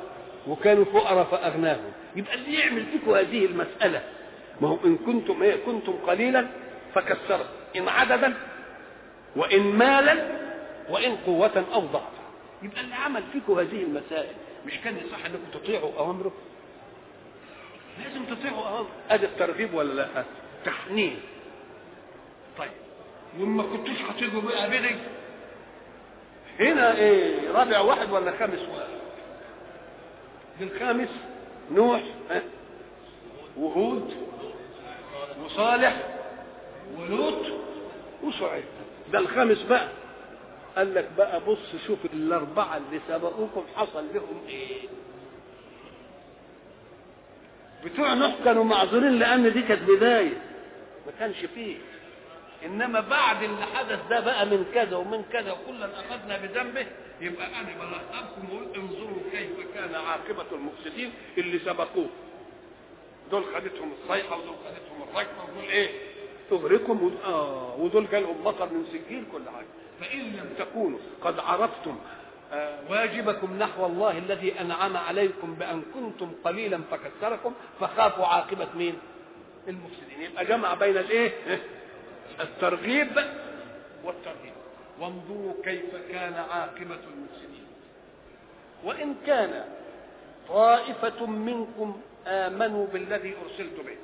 وكانوا 0.48 0.84
فقراء 0.84 1.24
فاغناهم 1.24 1.92
يبقى 2.16 2.34
اللي 2.34 2.58
يعمل 2.58 2.84
فيكم 2.86 3.10
هذه 3.14 3.44
المسألة؟ 3.46 4.02
ما 4.60 4.68
هو 4.68 4.78
إن 4.84 4.96
كنتم 4.96 5.42
إيه؟ 5.42 5.56
كنتم 5.66 5.92
قليلا 6.06 6.46
فكثروا 6.94 7.46
إن 7.76 7.88
عددا 7.88 8.34
وإن 9.36 9.60
مالا 9.62 10.39
وإن 10.90 11.16
قوة 11.16 11.64
أو 11.74 11.80
ضعفا 11.80 12.20
يبقى 12.62 12.80
اللي 12.80 12.94
عمل 12.94 13.22
فيكم 13.32 13.58
هذه 13.58 13.82
المسائل 13.82 14.34
مش 14.66 14.72
كان 14.84 14.96
يصح 14.96 15.24
إنكم 15.24 15.44
تطيعوا 15.54 15.90
أوامره؟ 15.98 16.32
لازم 18.04 18.24
تطيعوا 18.24 18.68
أوامره. 18.68 18.88
أدي 19.10 19.26
الترغيب 19.26 19.74
ولا 19.74 19.92
لا؟ 19.92 20.24
تحنين. 20.64 21.20
طيب. 22.58 22.70
وما 23.40 23.62
كنتوش 23.62 23.96
هتيجوا 24.10 24.40
بقى 24.42 24.70
بدي 24.70 24.96
هنا 26.60 26.96
إيه 26.96 27.50
رابع 27.52 27.80
واحد 27.80 28.10
ولا 28.10 28.38
خامس 28.38 28.58
واحد؟ 28.60 28.90
الخامس 30.60 31.08
نوح؟ 31.70 32.02
وهود 33.56 34.14
وصالح 35.44 35.96
ولوط 36.98 37.46
وشعيب 38.24 38.64
ده 39.12 39.18
الخامس 39.18 39.62
بقى. 39.62 39.88
قال 40.76 40.94
لك 40.94 41.08
بقى 41.18 41.40
بص 41.40 41.76
شوف 41.86 41.98
الأربعة 42.04 42.76
اللي 42.76 43.00
سبقوكم 43.08 43.64
حصل 43.76 44.04
لهم 44.14 44.40
إيه. 44.48 44.88
بتوع 47.84 48.14
نوح 48.14 48.34
كانوا 48.44 48.64
معذورين 48.64 49.18
لأن 49.18 49.52
دي 49.52 49.62
كانت 49.62 49.82
بداية. 49.90 50.42
ما 51.06 51.12
كانش 51.18 51.36
فيه. 51.54 51.76
إنما 52.64 53.00
بعد 53.00 53.42
اللي 53.42 53.66
حدث 53.66 53.98
ده 54.10 54.20
بقى 54.20 54.46
من 54.46 54.64
كذا 54.74 54.96
ومن 54.96 55.24
كذا 55.32 55.52
وكلا 55.52 55.86
أخذنا 56.00 56.36
بذنبه 56.38 56.86
يبقى 57.20 57.46
أنا 57.46 57.68
برهبكم 57.78 58.52
وأقول 58.54 58.68
انظروا 58.76 59.22
كيف 59.32 59.50
كان 59.74 59.94
عاقبة 59.94 60.44
المفسدين 60.52 61.12
اللي 61.38 61.58
سبقوه 61.58 62.06
دول 63.30 63.44
خدتهم 63.54 63.92
الصيحة 64.02 64.36
ودول 64.38 64.54
خدتهم 64.64 65.02
الركبة 65.14 65.42
ودول 65.52 65.70
إيه؟ 65.70 65.88
تغرقهم 66.50 67.02
ود... 67.02 67.16
آه 67.24 67.74
ودول 67.78 68.06
جالهم 68.12 68.44
مطر 68.44 68.66
من 68.72 68.84
سجين 68.92 69.26
كل 69.32 69.42
حاجة. 69.54 69.66
فإن 70.00 70.20
لم 70.20 70.54
تكونوا 70.58 70.98
قد 71.22 71.38
عرفتم 71.38 71.98
آه 72.52 72.78
واجبكم 72.90 73.58
نحو 73.58 73.86
الله 73.86 74.18
الذي 74.18 74.60
أنعم 74.60 74.96
عليكم 74.96 75.54
بأن 75.54 75.82
كنتم 75.94 76.32
قليلا 76.44 76.80
فكثركم 76.90 77.52
فخافوا 77.80 78.26
عاقبة 78.26 78.68
مين؟ 78.74 78.98
المفسدين. 79.68 80.20
يبقى 80.22 80.44
جمع 80.44 80.74
بين 80.74 80.96
الإيه؟ 80.96 81.32
الترغيب 82.40 83.12
والترهيب. 84.04 84.52
وانظروا 85.00 85.52
كيف 85.64 85.96
كان 86.12 86.34
عاقبة 86.34 86.98
المفسدين. 87.14 87.66
وإن 88.84 89.14
كان 89.26 89.64
طائفة 90.48 91.26
منكم 91.26 92.00
آمنوا 92.26 92.86
بالذي 92.86 93.34
أرسلت 93.44 93.80
به. 93.86 93.96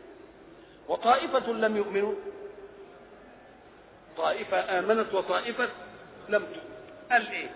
وطائفة 0.88 1.52
لم 1.52 1.76
يؤمنوا. 1.76 2.14
طائفة 4.16 4.56
آمنت 4.78 5.14
وطائفة 5.14 5.68
لم 6.28 6.46
قال 7.10 7.28
إيه؟ 7.28 7.50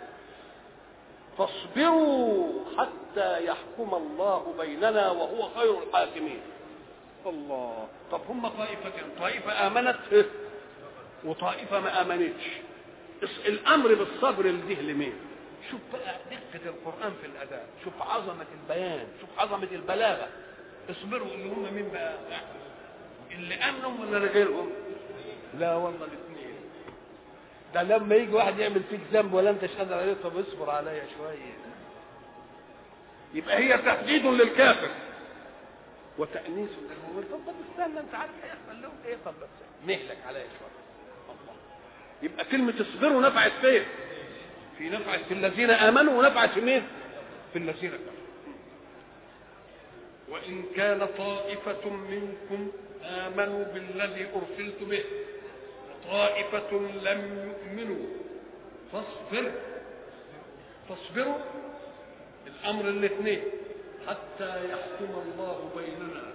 فاصبروا 1.39 2.53
حتى 2.79 3.45
يحكم 3.47 3.95
الله 3.95 4.55
بيننا 4.59 5.11
وهو 5.11 5.49
خير 5.49 5.83
الحاكمين. 5.83 6.41
الله. 7.27 7.89
طب 8.13 8.21
هم 8.29 8.49
طائفتين 8.49 9.05
طائفة 9.19 9.67
آمنت؟ 9.67 10.27
وطائفة 11.25 11.81
ما 11.81 12.01
آمنتش. 12.03 12.45
الأمر 13.47 13.95
بالصبر 13.95 14.47
لديه 14.47 14.81
لمين؟ 14.81 15.13
شوف 15.71 15.81
بقى 15.93 16.15
دقة 16.31 16.71
القرآن 16.71 17.13
في 17.21 17.27
الأداء. 17.27 17.67
شوف 17.85 18.03
عظمة 18.03 18.47
البيان. 18.63 19.07
شوف 19.21 19.31
عظمة 19.39 19.69
البلاغة. 19.73 20.29
اصبروا 20.91 21.29
اللي 21.29 21.49
هم 21.49 21.75
مين 21.75 21.89
بقى؟ 21.93 22.15
اللي 23.31 23.55
أمنوا 23.55 23.91
ولا 24.01 24.19
غيرهم 24.19 24.71
لا 25.59 25.75
والله. 25.75 26.09
ده 27.75 27.83
لما 27.83 28.15
يجي 28.15 28.33
واحد 28.33 28.59
يعمل 28.59 28.83
فيك 28.91 29.01
ذنب 29.13 29.33
ولا 29.35 29.51
انت 29.51 29.65
قادر 29.65 29.95
عليه 29.95 30.15
طب 30.25 30.39
اصبر 30.39 30.71
عليا 30.71 31.05
شوية. 31.19 31.53
يبقى 33.35 33.59
هي 33.59 33.79
تهديد 33.79 34.27
للكافر. 34.27 34.89
وتأنيس 36.19 36.71
للمؤمن. 36.71 37.25
طب 37.33 37.39
طب 37.47 37.55
استنى 37.71 38.01
انت 38.01 38.15
عارف 38.15 38.31
هيحصل 38.45 38.83
لهم 38.83 38.93
إيه؟ 39.07 39.17
طب 39.25 39.33
بس 39.43 39.49
نهلك 39.87 40.19
عليا 40.27 40.45
شوية. 40.59 40.81
الله. 41.29 41.55
يبقى 42.23 42.45
كلمة 42.45 42.75
اصبروا 42.81 43.23
نفعت 43.23 43.53
فين؟ 43.61 43.83
في 44.79 44.89
نفعت 44.89 45.21
في 45.21 45.35
الذين 45.35 45.71
آمنوا 45.71 46.19
ونفعت 46.19 46.51
في 46.51 46.61
مين؟ 46.61 46.83
في 47.53 47.59
الذين 47.59 47.91
كفروا. 47.91 48.21
وإن 50.29 50.63
كان 50.77 51.07
طائفة 51.19 51.91
منكم 51.91 52.71
آمنوا 53.05 53.65
بالذي 53.65 54.27
أرسلت 54.35 54.83
به 54.83 55.05
وطائفة 56.11 56.73
لم 57.03 57.49
يؤمنوا. 57.49 58.07
فاصبر. 58.93 59.53
فاصبروا 60.89 61.39
الأمر 62.47 62.89
الاثنين. 62.89 63.43
حتى 64.07 64.71
يحكم 64.71 65.23
الله 65.23 65.71
بيننا. 65.77 66.33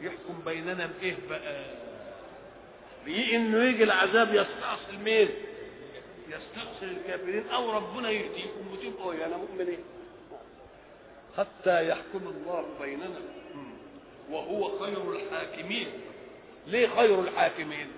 يحكم 0.00 0.42
بيننا 0.44 0.90
بإيه 1.00 1.16
بقى؟ 1.30 1.64
بيه 3.04 3.36
إنه 3.36 3.64
يجي 3.64 3.84
العذاب 3.84 4.28
يستأصل 4.34 4.96
مين؟ 5.04 5.28
يستأصل 6.28 6.86
الكافرين. 6.86 7.48
أو 7.48 7.72
ربنا 7.72 8.10
يهديكم 8.10 8.72
وتبقوا 8.72 9.14
يا 9.14 9.26
أنا 9.26 9.36
مؤمنين 9.36 9.78
حتى 11.38 11.88
يحكم 11.88 12.26
الله 12.28 12.64
بيننا. 12.80 13.20
وهو 14.30 14.78
خير 14.78 15.12
الحاكمين. 15.12 15.86
ليه 16.66 16.88
خير 16.88 17.20
الحاكمين؟ 17.20 17.88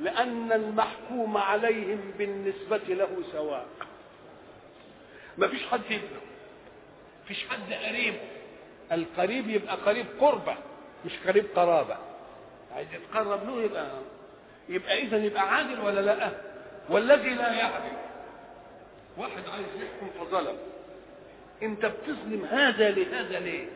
لأن 0.00 0.52
المحكوم 0.52 1.36
عليهم 1.36 2.00
بالنسبة 2.18 2.80
له 2.88 3.08
سواء. 3.32 3.66
ما 5.38 5.48
فيش 5.48 5.62
حد 5.66 5.80
ابنه 5.86 6.20
فيش 7.28 7.44
حد 7.48 7.72
قريب. 7.72 8.14
القريب 8.92 9.50
يبقى 9.50 9.76
قريب 9.76 10.06
قربة 10.20 10.54
مش 11.04 11.12
قريب 11.26 11.46
قرابة. 11.56 11.96
عايز 12.74 12.88
يتقرب 12.94 13.46
له 13.48 13.62
يبقى 13.62 13.86
يبقى 14.68 15.02
إذا 15.02 15.16
يبقى 15.24 15.42
عادل 15.56 15.80
ولا 15.80 16.00
لأ؟ 16.00 16.30
والذي 16.88 17.30
لا 17.30 17.52
يعدل 17.52 17.96
واحد 19.18 19.42
عايز 19.52 19.66
يحكم 19.76 20.24
فظلم 20.24 20.56
أنت 21.62 21.86
بتظلم 21.86 22.44
هذا 22.50 22.90
لهذا 22.90 23.38
ليه؟ 23.40 23.66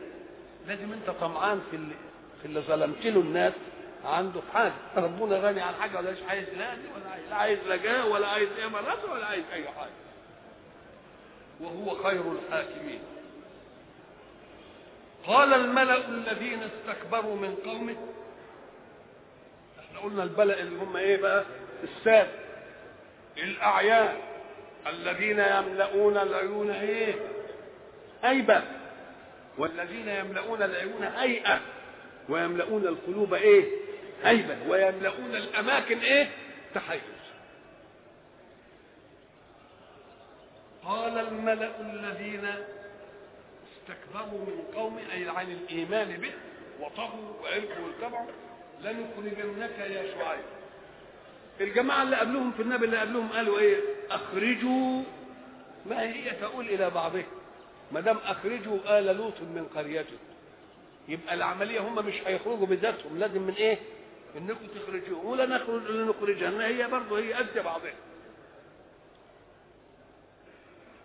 لازم 0.67 0.93
أنت 0.93 1.09
طمعان 1.09 1.61
في 1.71 1.75
اللي 1.75 1.95
في 2.41 2.45
اللي 2.45 2.59
ظلمت 2.59 3.05
له 3.05 3.19
الناس. 3.19 3.53
عنده 4.05 4.41
حاجة. 4.53 4.73
ربنا 4.97 5.37
غني 5.37 5.61
عن 5.61 5.73
حاجة 5.73 5.97
ولا 5.97 6.11
مش 6.11 6.17
عايز 6.29 6.49
لا 6.49 6.75
دي 6.75 6.81
ولا 6.95 7.09
عايز 7.09 7.27
لا 7.29 7.35
عايز 7.35 8.05
ولا 8.05 8.27
عايز 8.27 8.49
امارات 8.65 9.05
ولا 9.11 9.25
عايز 9.25 9.43
أي 9.53 9.67
حاجة. 9.67 9.89
وهو 11.59 12.03
خير 12.03 12.21
الحاكمين. 12.31 12.99
قال 15.27 15.53
الملأ 15.53 16.07
الذين 16.07 16.59
استكبروا 16.63 17.35
من 17.35 17.55
قومه. 17.65 17.95
إحنا 19.79 19.99
قلنا 19.99 20.23
البلأ 20.23 20.59
اللي 20.59 20.79
هم 20.83 20.97
إيه 20.97 21.17
بقى؟ 21.17 21.43
الساد 21.83 22.27
الأعيان. 23.37 24.17
الذين 24.87 25.39
يملؤون 25.39 26.17
العيون 26.17 26.71
إيه؟ 26.71 27.15
هيبة. 28.23 28.61
والذين 29.57 30.07
يملؤون 30.09 30.63
العيون 30.63 31.03
هيئة. 31.03 31.61
ويملؤون 32.29 32.87
القلوب 32.87 33.33
إيه؟ 33.33 33.86
هيبة 34.23 34.57
ويملؤون 34.67 35.35
الأماكن 35.35 35.99
إيه؟ 35.99 36.29
تحيز 36.75 37.01
قال 40.83 41.17
الملأ 41.17 41.81
الذين 41.81 42.47
استكبروا 43.73 44.39
من 44.45 44.63
قومه 44.75 45.01
أي 45.13 45.29
عن 45.29 45.51
الإيمان 45.51 46.17
به 46.17 46.31
وطغوا 46.81 47.41
وعرفوا 47.43 47.85
واتبعوا 47.87 48.27
لنخرجنك 48.81 49.79
يا 49.79 50.13
شعيب. 50.15 50.43
الجماعة 51.61 52.03
اللي 52.03 52.15
قبلهم 52.15 52.51
في 52.51 52.61
النبي 52.61 52.85
اللي 52.85 52.97
قبلهم 52.97 53.27
قالوا 53.29 53.59
إيه؟ 53.59 53.79
أخرجوا. 54.11 55.03
ما 55.85 56.01
هي 56.01 56.31
تقول 56.31 56.65
إلى 56.69 56.89
بعضها 56.89 57.23
ما 57.91 57.99
دام 58.01 58.17
أخرجوا 58.17 58.99
آل 58.99 59.05
لوط 59.17 59.41
من 59.41 59.67
قريته. 59.75 60.17
يبقى 61.07 61.33
العملية 61.33 61.79
هم 61.79 61.95
مش 62.05 62.15
هيخرجوا 62.25 62.65
بذاتهم 62.67 63.19
لازم 63.19 63.41
من 63.41 63.53
إيه؟ 63.53 63.77
إنكم 64.37 64.67
تخرجوه 64.67 65.25
ولا 65.25 65.45
نخرج 65.45 65.83
لنخرجها 65.91 66.67
هي 66.67 66.87
برضه 66.87 67.19
هي 67.19 67.33
قد 67.33 67.59
بعضها. 67.59 67.93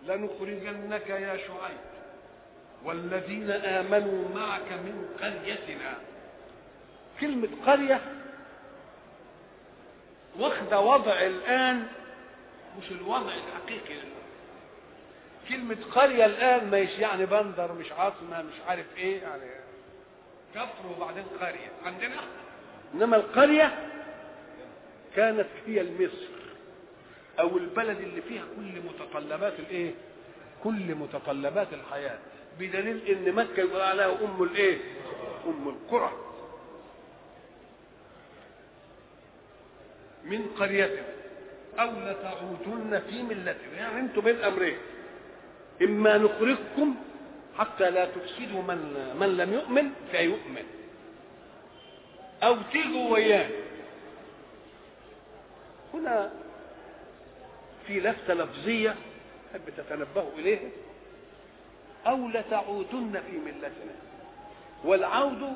لنخرجنك 0.07 1.07
يا 1.11 1.37
شعيب 1.37 1.81
والذين 2.85 3.51
آمنوا 3.51 4.29
معك 4.35 4.73
من 4.73 5.09
قريتنا. 5.21 5.95
كلمة 7.21 7.49
قرية 7.67 8.01
واخدة 10.39 10.81
وضع 10.81 11.13
الآن 11.21 11.87
مش 12.79 12.91
الوضع 12.91 13.33
الحقيقي. 13.35 13.95
كلمة 15.49 15.77
قرية 15.95 16.27
الآن 16.27 16.71
مش 16.71 16.91
يعني 16.99 17.27
بندر 17.27 17.73
مش 17.73 17.93
عاصمة 17.93 18.43
مش 18.43 18.55
عارف 18.69 18.87
إيه 18.97 19.23
يعني 19.23 19.51
كفر 20.55 20.87
وبعدين 20.97 21.25
قرية. 21.41 21.73
عندنا؟ 21.85 22.17
إنما 22.95 23.17
القرية 23.17 23.79
كانت 25.17 25.49
هي 25.67 25.81
المصر. 25.81 26.33
أو 27.41 27.57
البلد 27.57 27.99
اللي 28.01 28.23
فيها 28.23 28.45
كل 28.57 28.81
متطلبات 28.89 29.53
الإيه؟ 29.59 29.91
كل 30.65 30.95
متطلبات 30.95 31.69
الحياة. 31.73 32.19
بدليل 32.59 33.09
إن 33.09 33.35
مكة 33.35 33.61
يقول 33.61 33.81
عليها 33.81 34.25
أم 34.25 34.43
الإيه؟ 34.43 34.79
أم 35.47 35.69
القرى. 35.69 36.13
من 40.25 40.47
قريتنا 40.59 41.03
أو 41.79 41.91
لتعودن 41.91 43.03
في 43.11 43.23
ملتنا 43.23 43.77
يعني 43.77 44.01
أنتم 44.01 44.21
بين 44.21 44.37
أمرين. 44.37 44.77
إما 45.83 46.19
نخرجكم 46.19 46.95
حتى 47.59 47.91
لا 47.91 48.05
تفسدوا 48.05 48.63
من 48.63 49.13
من 49.21 49.37
لم 49.37 49.53
يؤمن 49.53 49.91
فيؤمن. 50.11 50.82
أو 52.43 52.57
تيجوا 52.73 53.11
ويانا 53.11 53.51
هنا 55.95 56.33
في 57.87 58.01
لفتة 58.01 58.35
لفظية 58.35 58.97
أحب 59.53 59.71
تتنبهوا 59.77 60.33
إليها. 60.39 60.71
أو 62.07 62.29
لتعودن 62.29 63.23
في 63.31 63.39
ملتنا. 63.39 63.95
والعود 64.85 65.55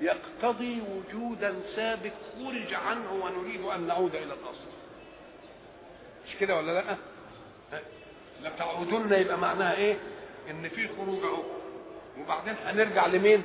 يقتضي 0.00 0.80
وجودا 0.80 1.54
سابق 1.76 2.12
خرج 2.38 2.74
عنه 2.74 3.12
ونريد 3.12 3.60
أن 3.64 3.86
نعود 3.86 4.14
إلى 4.14 4.24
الأصل. 4.24 4.66
مش 6.28 6.36
كده 6.40 6.56
ولا 6.56 6.72
لأ؟ 6.72 6.96
لتعودن 8.42 9.12
يبقى 9.20 9.38
معناها 9.38 9.76
إيه؟ 9.76 9.96
إن 10.50 10.68
في 10.68 10.88
خروج 10.88 11.24
أهو 11.24 11.42
وبعدين 12.20 12.54
هنرجع 12.66 13.06
لمين؟ 13.06 13.42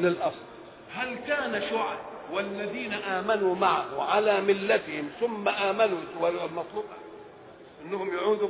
للأصل. 0.00 0.53
هل 0.94 1.16
كان 1.26 1.62
شعب 1.70 1.98
والذين 2.32 2.92
آمنوا 2.92 3.54
معه 3.54 4.02
على 4.02 4.40
ملتهم 4.40 5.10
ثم 5.20 5.48
آمنوا 5.48 5.98
والمطلوب 6.20 6.84
إنهم 7.84 8.14
يعودوا؟ 8.14 8.48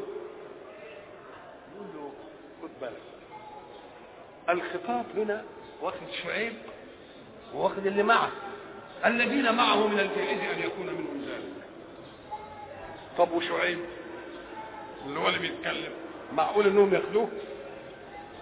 له 1.95 2.13
خد 2.63 2.71
بالك 2.81 3.03
الخطاب 4.49 5.05
هنا 5.17 5.45
واخد 5.83 6.11
شعيب 6.23 6.53
واخد 7.55 7.87
اللي 7.87 8.03
معه. 8.03 8.31
الذين 9.05 9.55
معه 9.55 9.87
من 9.87 10.01
الجائز 10.01 10.39
أن 10.41 10.63
يكون 10.63 10.87
منهم 10.87 11.25
ذلك. 11.29 11.53
طب 13.19 13.33
وشعيب؟ 13.33 13.79
اللي 15.07 15.21
هو 15.21 15.29
اللي 15.29 15.39
بيتكلم. 15.39 15.93
معقول 16.33 16.67
إنهم 16.67 16.95
ياخدوه؟ 16.95 17.29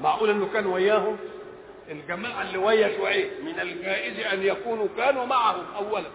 معقول 0.01 0.31
إنه 0.31 0.49
كان 0.53 0.67
وياهم؟ 0.67 1.17
الجماعة 1.91 2.43
اللي 2.43 2.59
ويا 2.59 2.99
شعيب 2.99 3.31
من 3.45 3.61
الجائز 3.61 4.27
أن 4.27 4.43
يكونوا 4.43 4.89
كانوا 4.97 5.27
معهم 5.27 5.65
اولا. 5.75 6.09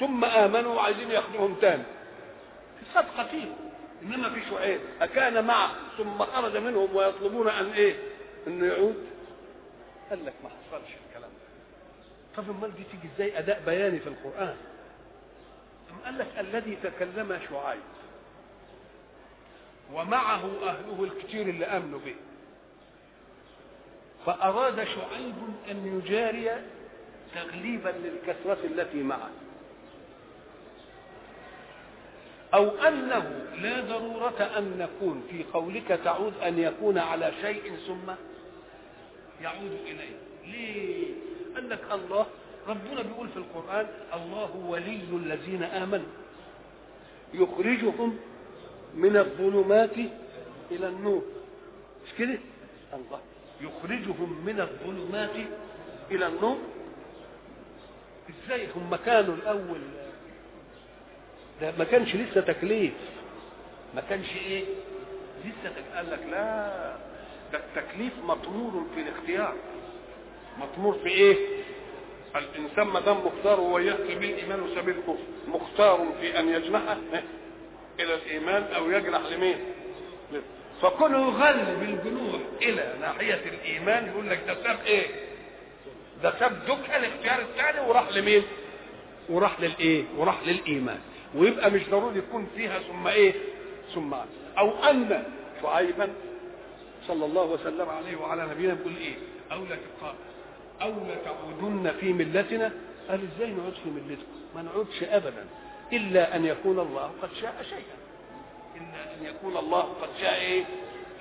ثم 0.00 0.24
آمنوا 0.24 0.74
وعايزين 0.74 1.10
ياخدوهم 1.10 1.54
تاني. 1.54 1.82
صدقه 2.94 3.26
فيهم 3.26 3.56
إنما 4.02 4.30
في 4.30 4.40
شعيب 4.50 4.80
أكان 5.00 5.44
معه. 5.44 5.70
ثم 5.98 6.18
خرج 6.18 6.56
منهم 6.56 6.96
ويطلبون 6.96 7.48
أن 7.48 7.70
إيه؟ 7.70 7.96
انه 8.46 8.66
يعود. 8.66 9.06
قال 10.10 10.26
لك 10.26 10.34
ما 10.44 10.48
حصلش 10.48 10.90
الكلام 11.08 11.30
ده. 11.30 12.42
طب 12.42 12.50
أمال 12.50 12.74
دي 12.74 12.82
تيجي 12.84 13.08
إزاي؟ 13.14 13.38
أداء 13.38 13.62
بياني 13.66 13.98
في 13.98 14.06
القرآن. 14.06 14.56
أم 15.90 16.04
قال 16.04 16.18
لك 16.18 16.28
الذي 16.38 16.78
تكلم 16.82 17.40
شعيب. 17.50 17.80
ومعه 19.92 20.44
أهله 20.62 21.04
الكثير 21.04 21.48
اللي 21.48 21.66
آمنوا 21.66 21.98
به. 21.98 22.14
فأراد 24.28 24.84
شعيب 24.84 25.34
أن 25.70 25.98
يجاري 25.98 26.50
تغليبا 27.34 27.88
للكثرة 27.88 28.58
التي 28.64 29.02
معه. 29.02 29.30
أو 32.54 32.68
أنه 32.68 33.46
لا 33.62 33.80
ضرورة 33.80 34.50
أن 34.58 34.78
نكون 34.78 35.26
في 35.30 35.44
قولك 35.52 36.00
تعود 36.04 36.32
أن 36.42 36.58
يكون 36.58 36.98
على 36.98 37.32
شيء 37.42 37.76
ثم 37.86 38.12
يعود 39.42 39.78
إليه. 39.86 40.16
ليه؟ 40.46 41.06
قال 41.54 41.68
لك 41.68 41.84
الله 41.92 42.26
ربنا 42.68 43.02
بيقول 43.02 43.28
في 43.28 43.36
القرآن 43.36 43.86
الله 44.14 44.56
ولي 44.56 45.00
الذين 45.12 45.62
آمنوا. 45.62 46.12
يخرجهم 47.34 48.18
من 48.94 49.16
الظلمات 49.16 49.96
إلى 50.70 50.88
النور. 50.88 51.22
مش 52.06 52.12
كده؟ 52.18 52.38
الله. 52.94 53.20
يخرجهم 53.60 54.42
من 54.46 54.60
الظلمات 54.60 55.46
إلى 56.10 56.26
النور. 56.26 56.58
إزاي؟ 58.30 58.68
هم 58.76 58.96
كانوا 58.96 59.34
الأول. 59.34 59.80
ده 61.60 61.72
ما 61.78 61.84
كانش 61.84 62.14
لسه 62.14 62.40
تكليف. 62.40 62.92
ما 63.94 64.00
كانش 64.00 64.26
إيه؟ 64.36 64.64
لسه. 65.44 65.72
قال 65.96 66.10
لك 66.10 66.20
لا 66.30 66.96
ده 67.52 67.58
التكليف 67.58 68.12
مطمور 68.24 68.86
في 68.94 69.00
الاختيار. 69.00 69.54
مطمور 70.58 70.94
في 70.94 71.08
إيه؟ 71.08 71.36
الإنسان 72.36 72.86
ما 72.86 73.00
دام 73.00 73.16
مختار 73.26 73.60
هو 73.60 73.80
سبيل 73.80 74.30
الايمان 74.30 74.60
وسبيل 74.60 74.94
الكفر. 74.98 75.18
مختار 75.48 76.06
في 76.20 76.38
أن 76.38 76.48
يجنح 76.48 76.96
إلى 78.00 78.14
الإيمان 78.14 78.62
أو 78.62 78.90
يجنح 78.90 79.20
لمين؟ 79.20 79.58
فكونه 80.82 81.18
يغلب 81.28 81.82
الجنوح 81.82 82.40
إلى 82.62 82.94
ناحية 83.00 83.40
الإيمان 83.46 84.06
يقول 84.06 84.30
لك 84.30 84.40
ده 84.46 84.54
ساب 84.62 84.78
إيه؟ 84.86 85.06
ده 86.22 86.38
ساب 86.38 86.64
دكه 86.64 86.96
الاختيار 86.96 87.40
الثاني 87.40 87.88
وراح 87.88 88.08
لمين؟ 88.12 88.42
وراح 89.28 89.60
للإيه؟ 89.60 90.04
وراح 90.16 90.42
للإيمان. 90.46 90.98
ويبقى 91.34 91.70
مش 91.70 91.88
ضروري 91.90 92.18
يكون 92.18 92.46
فيها 92.56 92.78
ثم 92.78 93.06
إيه؟ 93.06 93.32
ثم. 93.94 94.14
أو 94.58 94.84
أن 94.84 95.24
شعيبا 95.62 96.08
صلى 97.08 97.24
الله 97.24 97.42
وسلم 97.44 97.88
عليه 97.88 98.16
وعلى 98.16 98.46
نبينا 98.46 98.74
بيقول 98.74 98.96
إيه؟ 98.96 99.14
أو 99.52 99.64
لا 99.64 99.76
تقال. 99.76 100.14
أو 100.82 100.92
تعودن 101.24 101.92
في 102.00 102.12
ملتنا. 102.12 102.72
قال 103.08 103.20
إزاي 103.36 103.50
نعود 103.50 103.74
في 103.84 103.90
ملتكم؟ 103.90 104.38
ما 104.54 104.62
نعودش 104.62 105.02
ابدا. 105.02 105.44
إلا 105.92 106.36
أن 106.36 106.44
يكون 106.44 106.78
الله 106.78 107.10
قد 107.22 107.28
شاء 107.40 107.62
شيئا. 107.68 108.07
الا 108.78 109.14
أن 109.14 109.26
يكون 109.26 109.56
الله 109.56 109.82
قد 109.82 110.08
شاء 110.20 110.34
إيه 110.34 110.64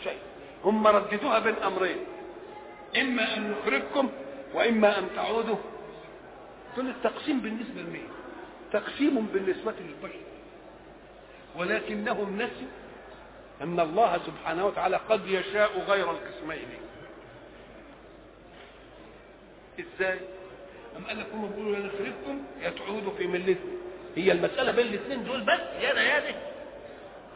شيء. 0.03 0.19
هم 0.63 0.87
رددوها 0.87 1.39
بين 1.39 1.55
امرين 1.55 1.97
إما 3.01 3.37
أن 3.37 3.51
نخرجكم 3.51 4.09
وإما 4.53 4.97
أن 4.97 5.07
تعودوا. 5.15 5.55
دول 6.77 6.89
التقسيم 6.89 7.39
بالنسبة 7.39 7.81
لمين؟ 7.81 8.07
تقسيم 8.71 9.25
بالنسبة 9.33 9.73
للبشر. 9.79 10.19
ولكنهم 11.55 12.41
نسوا 12.41 12.71
أن 13.61 13.79
الله 13.79 14.19
سبحانه 14.27 14.65
وتعالى 14.65 14.99
قد 15.09 15.27
يشاء 15.27 15.79
غير 15.87 16.11
القسمين. 16.11 16.67
إزاي؟ 19.79 20.19
أم 20.97 21.05
قال 21.07 21.19
لك 21.19 21.27
هم 21.33 21.47
بيقولوا 21.49 21.77
نخرجكم 21.77 22.43
تعودوا 22.77 23.11
في 23.17 23.27
ملتكم. 23.27 23.77
هي 24.15 24.31
المسألة 24.31 24.71
بين 24.71 24.87
الاثنين 24.87 25.23
دول 25.23 25.41
بس. 25.41 25.59
يا 25.81 25.93
ده 25.93 26.01
يا 26.01 26.19
ده. 26.19 26.35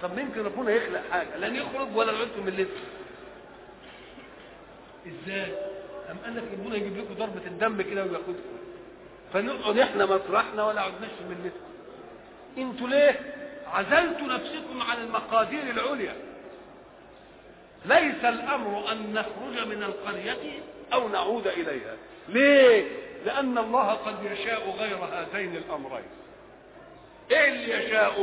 طب 0.01 0.19
يمكن 0.19 0.45
ربنا 0.45 0.71
يخلق 0.71 1.01
حاجة 1.11 1.37
لن 1.37 1.55
يخرج 1.55 1.95
ولا 1.95 2.11
يعود 2.13 2.27
في 2.35 2.41
ملتكم 2.41 2.81
إزاي؟ 5.07 5.51
أم 6.11 6.17
قال 6.25 6.35
لك 6.35 6.43
ربنا 6.53 6.75
يجيب 6.75 6.97
لكم 6.97 7.13
ضربة 7.13 7.45
الدم 7.47 7.81
كده 7.81 8.03
وياخدكم؟ 8.03 8.57
فنقعد 9.33 9.77
إحنا 9.79 10.05
مطرحنا 10.05 10.63
ولا 10.65 10.81
عدناش 10.81 11.09
في 11.09 11.23
ملتكم 11.29 11.59
أنتوا 12.57 12.87
ليه 12.87 13.19
عزلتوا 13.73 14.27
نفسكم 14.27 14.81
عن 14.81 14.97
المقادير 15.03 15.61
العليا؟ 15.63 16.15
ليس 17.85 18.25
الأمر 18.25 18.91
أن 18.91 19.13
نخرج 19.13 19.67
من 19.67 19.83
القرية 19.83 20.37
أو 20.93 21.07
نعود 21.07 21.47
إليها. 21.47 21.95
ليه؟ 22.29 22.87
لأن 23.25 23.57
الله 23.57 23.91
قد 23.93 24.15
يشاء 24.31 24.69
غير 24.79 24.97
هذين 24.97 25.55
الأمرين. 25.55 26.03
إيه 27.31 27.47
اللي 27.49 27.85
يشاء 27.85 28.13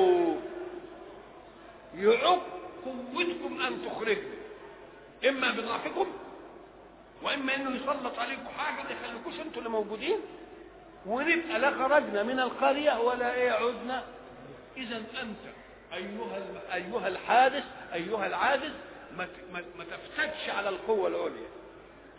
يعق 1.94 2.42
قوتكم 2.84 3.60
أن 3.60 3.82
تخرجوا 3.86 4.30
إما 5.28 5.50
بضعفكم 5.50 6.06
وإما 7.22 7.54
إنه 7.54 7.76
يسلط 7.76 8.18
عليكم 8.18 8.48
حاجة 8.58 8.82
ما 8.82 8.90
يخليكوش 8.90 9.40
أنتوا 9.40 9.58
اللي 9.58 9.68
موجودين. 9.70 10.18
ونبقى 11.06 11.58
لا 11.58 11.70
خرجنا 11.70 12.22
من 12.22 12.40
القرية 12.40 13.00
ولا 13.00 13.34
إيه 13.34 13.50
عدنا. 13.50 14.04
اذا 14.76 14.96
أنت 14.96 15.54
أيها 15.94 16.42
أيها 16.74 17.08
الحادث 17.08 17.64
أيها 17.94 18.26
العاجز 18.26 18.72
ما 19.16 19.28
ما 19.52 19.84
تفتتش 19.84 20.48
على 20.50 20.68
القوة 20.68 21.08
العليا 21.08 21.48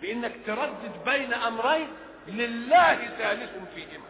بانك 0.02 0.36
تردد 0.46 0.92
بين 1.06 1.34
أمرين 1.34 1.88
لله 2.28 2.96
ثالث 3.18 3.52
فيهما. 3.76 4.09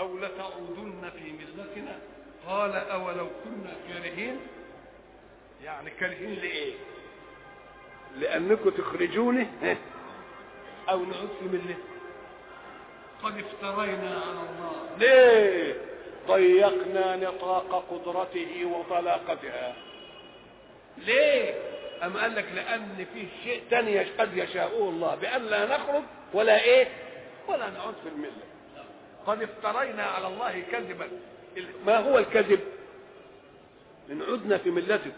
أو 0.00 0.18
لتعودن 0.18 1.10
في 1.10 1.32
ملتنا؟ 1.32 1.98
قال 2.46 2.74
أولو 2.74 3.28
كنا 3.44 3.72
كارهين؟ 3.88 4.40
يعني 5.64 5.90
كارهين 5.90 6.34
لإيه؟ 6.34 6.74
لأنكم 8.16 8.70
تخرجوني 8.70 9.46
أو 10.88 10.98
نعود 11.04 11.28
في 11.40 11.44
ملتنا. 11.44 11.74
قد 13.22 13.38
افترينا 13.38 14.10
على 14.20 14.40
الله. 14.40 14.96
ليه؟ 14.98 15.74
ضيقنا 16.28 17.16
نطاق 17.16 17.84
قدرته 17.90 18.64
وطلاقتها. 18.64 19.74
ليه؟ 20.98 21.54
أم 22.02 22.16
قال 22.16 22.34
لك 22.34 22.46
لأن 22.54 23.06
في 23.14 23.26
شيء 23.44 23.62
تاني 23.70 23.98
قد 23.98 24.36
يشاءه 24.36 24.88
الله 24.88 25.14
بأن 25.14 25.42
لا 25.42 25.76
نخرج 25.76 26.02
ولا 26.34 26.62
إيه؟ 26.64 26.88
ولا 27.48 27.70
نعود 27.70 27.94
في 28.02 28.08
الملة. 28.08 28.49
قد 29.26 29.42
افترينا 29.42 30.02
على 30.02 30.26
الله 30.26 30.60
كذبا. 30.60 31.08
ما 31.86 31.98
هو 31.98 32.18
الكذب؟ 32.18 32.60
إن 34.10 34.22
عدنا 34.22 34.58
في 34.58 34.70
ملتكم. 34.70 35.12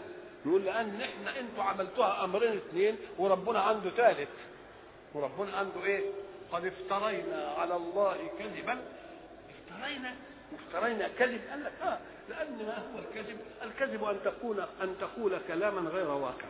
نقول 0.45 0.65
لأن 0.65 1.01
إحنا 1.01 1.39
أنتوا 1.39 1.63
عملتوها 1.63 2.23
أمرين 2.23 2.57
اثنين 2.57 2.97
وربنا 3.17 3.59
عنده 3.59 3.89
ثالث. 3.89 4.29
وربنا 5.13 5.57
عنده 5.57 5.83
إيه؟ 5.85 6.01
قد 6.51 6.65
افترينا 6.65 7.53
على 7.57 7.75
الله 7.75 8.17
كذبا. 8.39 8.81
افترينا؟ 9.49 10.15
وافترينا 10.53 11.07
كذب؟ 11.07 11.41
قال 11.49 11.63
لك 11.63 11.73
آه 11.81 11.99
لأن 12.29 12.57
ما 12.57 12.77
هو 12.77 12.99
الكذب؟ 12.99 13.37
الكذب 13.63 14.03
أن 14.03 14.19
تكون 14.25 14.59
أن 14.81 14.95
تقول 14.99 15.39
كلاما 15.47 15.89
غير 15.89 16.07
واقع. 16.11 16.47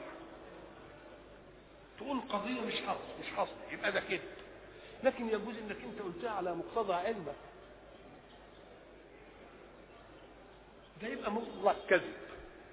تقول 1.97 2.19
قضية 2.29 2.61
مش 2.61 2.73
حصل 2.73 3.19
مش 3.21 3.27
حصل. 3.37 3.53
يبقى 3.71 3.91
ده 3.91 3.99
كذب. 3.99 4.21
لكن 5.03 5.27
يجوز 5.27 5.55
إنك 5.57 5.77
أنت 5.83 6.01
قلتها 6.01 6.29
على 6.31 6.55
مقتضى 6.55 6.93
علمك. 6.93 7.35
ده 11.01 11.07
يبقى 11.07 11.31
مطلق 11.31 11.75
كذب. 11.89 12.13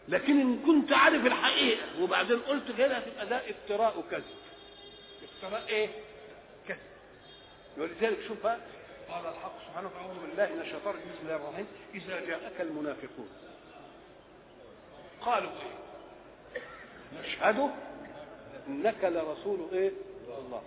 لكن 0.09 0.41
إن 0.41 0.63
كنت 0.67 0.93
عارف 0.93 1.27
الحقيقة 1.27 2.03
وبعدين 2.03 2.39
قلت 2.41 2.73
كده 2.79 3.01
تبقى 3.01 3.27
ده 3.27 3.51
افتراء 3.51 4.05
كذب. 4.11 4.25
افتراء 5.25 5.69
إيه؟ 5.69 5.89
كذب. 6.69 6.79
ولذلك 7.79 8.19
شوف 8.29 8.47
قال 8.47 8.61
الحق 9.27 9.53
سبحانه 9.69 9.89
وتعالى 9.89 10.07
أعوذ 10.09 10.21
بالله 10.27 10.55
من 10.55 10.61
الشيطان 10.61 10.95
بسم 10.95 11.23
الله 11.23 11.37
الرحمن 11.37 11.67
إذا 11.95 12.21
جاءك 12.27 12.61
المنافقون 12.61 13.29
قالوا 15.21 15.51
إيه 15.51 16.61
نشهد 17.21 17.71
إنك 18.69 19.05
لرسول 19.05 19.69
إيه 19.73 19.93
الله 20.39 20.63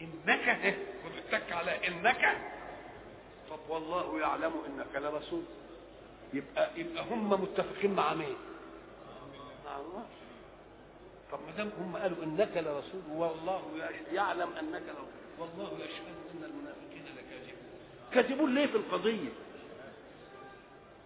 إنك 0.00 0.48
إيه 0.48 0.76
وبتك 1.06 1.52
على 1.52 1.88
إنك. 1.88 2.38
طب 3.50 3.58
والله 3.68 4.20
يعلم 4.20 4.52
إنك 4.66 5.02
لرسول 5.02 5.42
يبقى 6.34 6.70
يبقى 6.76 7.04
هم 7.10 7.30
متفقين 7.30 7.94
مع 7.94 8.14
مين؟ 8.14 8.36
مع 9.66 9.76
الله. 9.76 10.06
طب 11.32 11.38
ما 11.46 11.52
دام 11.56 11.70
هم 11.80 11.96
قالوا 11.96 12.24
إنك 12.24 12.56
لرسول 12.56 13.02
والله 13.10 13.62
يعلم 14.12 14.48
أنك 14.60 14.82
لرسول 14.82 15.08
والله 15.38 15.72
يشهد 15.84 16.16
إن 16.34 16.44
المنافقين 16.44 17.04
لكاذبون. 17.16 17.68
كاذبون 18.14 18.54
ليه 18.54 18.66
في 18.66 18.76
القضية؟ 18.76 19.28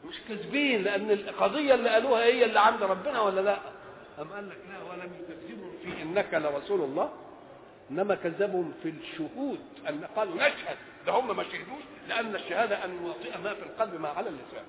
مش 0.05 0.20
كاذبين 0.28 0.83
لأن 0.83 1.11
القضية 1.11 1.74
اللي 1.74 1.88
قالوها 1.90 2.24
هي 2.24 2.44
اللي 2.44 2.61
عند 2.61 2.83
ربنا 2.83 3.20
ولا 3.20 3.40
لأ؟ 3.40 3.59
أم 4.18 4.33
قال 4.33 4.48
لك 4.50 4.59
لا 4.70 4.83
ولم 4.83 5.12
يكذبهم 5.20 5.72
في 5.83 6.02
إنك 6.02 6.35
لرسول 6.35 6.81
الله؟ 6.81 7.12
إنما 7.92 8.14
كذبهم 8.14 8.72
في 8.83 8.88
الشهود 8.88 9.61
أن 9.88 10.05
قالوا 10.16 10.35
نشهد 10.35 10.76
ده 11.07 11.12
هم 11.12 11.37
ما 11.37 11.42
شهدوش 11.42 11.83
لأن 12.09 12.35
الشهادة 12.35 12.85
أن 12.85 13.05
يوطئ 13.07 13.38
ما 13.44 13.55
في 13.55 13.62
القلب 13.62 14.00
ما 14.00 14.09
على 14.09 14.28
اللسان 14.28 14.64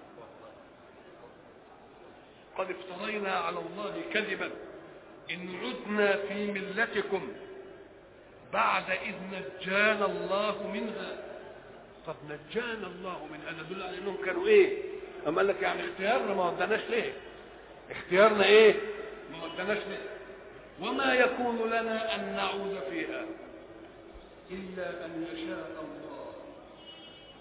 قد 2.57 2.67
افترينا 2.71 3.31
على 3.33 3.59
الله 3.59 4.01
كذبا 4.13 4.51
إن 5.31 5.55
عدنا 5.63 6.17
في 6.17 6.51
ملتكم 6.51 7.27
بعد 8.53 8.83
إذ 8.91 9.13
نجانا 9.31 10.05
الله 10.05 10.67
منها 10.73 11.17
طب 12.07 12.15
نجانا 12.25 12.87
الله 12.87 13.27
منها 13.31 13.51
ده 13.51 13.63
دل 13.75 13.83
على 13.83 13.97
إنهم 13.97 14.17
كانوا 14.25 14.47
إيه؟ 14.47 14.77
أما 15.27 15.37
قال 15.37 15.47
لك 15.47 15.61
يعني 15.61 15.81
اختيارنا 15.89 16.33
ما 16.33 16.49
ودناش 16.49 16.81
ليه؟ 16.89 17.13
اختيارنا 17.91 18.45
إيه؟ 18.45 18.75
ما 19.31 19.43
ودناش 19.45 19.77
ليه؟ 19.77 20.12
وما 20.81 21.13
يكون 21.13 21.69
لنا 21.69 22.15
أن 22.15 22.35
نعود 22.35 22.79
فيها 22.89 23.25
إلا 24.51 25.05
أن 25.05 25.27
يشاء 25.33 25.71
الله. 25.83 26.33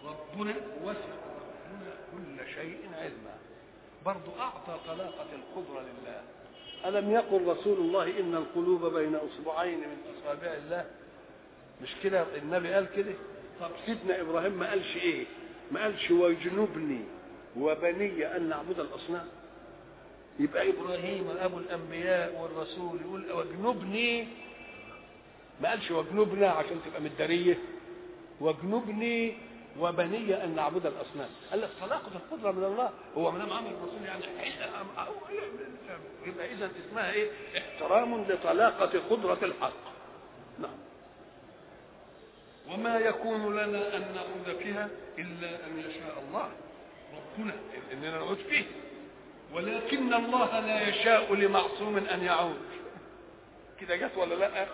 ربنا 0.05 0.55
وسع 0.85 1.15
ربنا 1.33 1.93
كل 2.13 2.53
شيء 2.55 2.79
علما. 2.99 3.35
برضو 4.07 4.31
أعطى 4.41 4.79
طلاقة 4.87 5.27
القدرة 5.33 5.81
لله. 5.81 6.23
ألم 6.87 7.11
يقل 7.11 7.47
رسول 7.47 7.79
الله 7.79 8.21
إن 8.21 8.35
القلوب 8.35 8.87
بين 8.95 9.15
أصبعين 9.17 9.79
من 9.79 9.97
أصابع 10.17 10.53
الله؟ 10.55 10.85
مش 11.83 11.91
كده 12.03 12.27
النبي 12.37 12.73
قال 12.75 12.87
كده؟ 12.97 13.15
طب 13.61 13.71
سيدنا 13.87 14.21
إبراهيم 14.21 14.53
ما 14.53 14.71
قالش 14.71 14.97
إيه؟ 14.97 15.25
ما 15.71 15.83
قالش 15.83 16.11
ويجنبني 16.11 17.05
وبني 17.57 18.37
أن 18.37 18.49
نعبد 18.49 18.81
الأصنام. 18.81 19.29
يبقى 20.41 20.71
إبراهيم 20.71 21.31
أبو 21.41 21.59
الأنبياء 21.59 22.41
والرسول 22.41 23.01
يقول 23.01 23.33
واجنبني. 23.33 24.29
ما 25.61 25.71
قالش 25.71 25.91
واجنبنا 25.91 26.49
عشان 26.51 26.81
تبقى 26.87 27.01
مدارية. 27.01 27.59
واجنبني 28.41 29.37
وبني 29.81 30.45
أن 30.45 30.55
نعبد 30.55 30.87
الأصنام. 30.87 31.29
قال 31.51 31.61
لك 31.61 31.71
طلاقه 31.81 32.11
القدرة 32.15 32.53
من 32.53 32.65
الله. 32.65 32.91
هو 33.17 33.31
ما 33.31 33.39
دام 33.39 33.53
عمل 33.53 33.71
الرسول 33.71 34.05
يعني 34.05 34.25
يبقى 36.27 36.53
إذا 36.53 36.71
اسمها 36.89 37.13
إيه؟ 37.13 37.31
احترام 37.59 38.25
لطلاقة 38.25 39.01
قدرة 39.11 39.39
الحق. 39.43 39.93
نعم. 40.59 40.79
وما 42.69 42.99
يكون 42.99 43.57
لنا 43.57 43.97
أن 43.97 44.01
نعود 44.15 44.59
فيها 44.59 44.89
إلا 45.19 45.67
أن 45.67 45.79
يشاء 45.79 46.25
الله. 46.29 46.49
ربنا 47.15 47.55
إننا 47.93 48.11
نعود 48.11 48.37
فيه. 48.37 48.65
ولكن 49.55 50.15
الله 50.15 50.61
لا 50.61 50.89
يشاء 50.89 51.35
لمعصوم 51.35 51.97
أن 51.97 52.23
يعود. 52.23 52.61
كده 53.81 53.97
جت 53.97 54.17
ولا 54.17 54.35
لأ؟ 54.35 54.67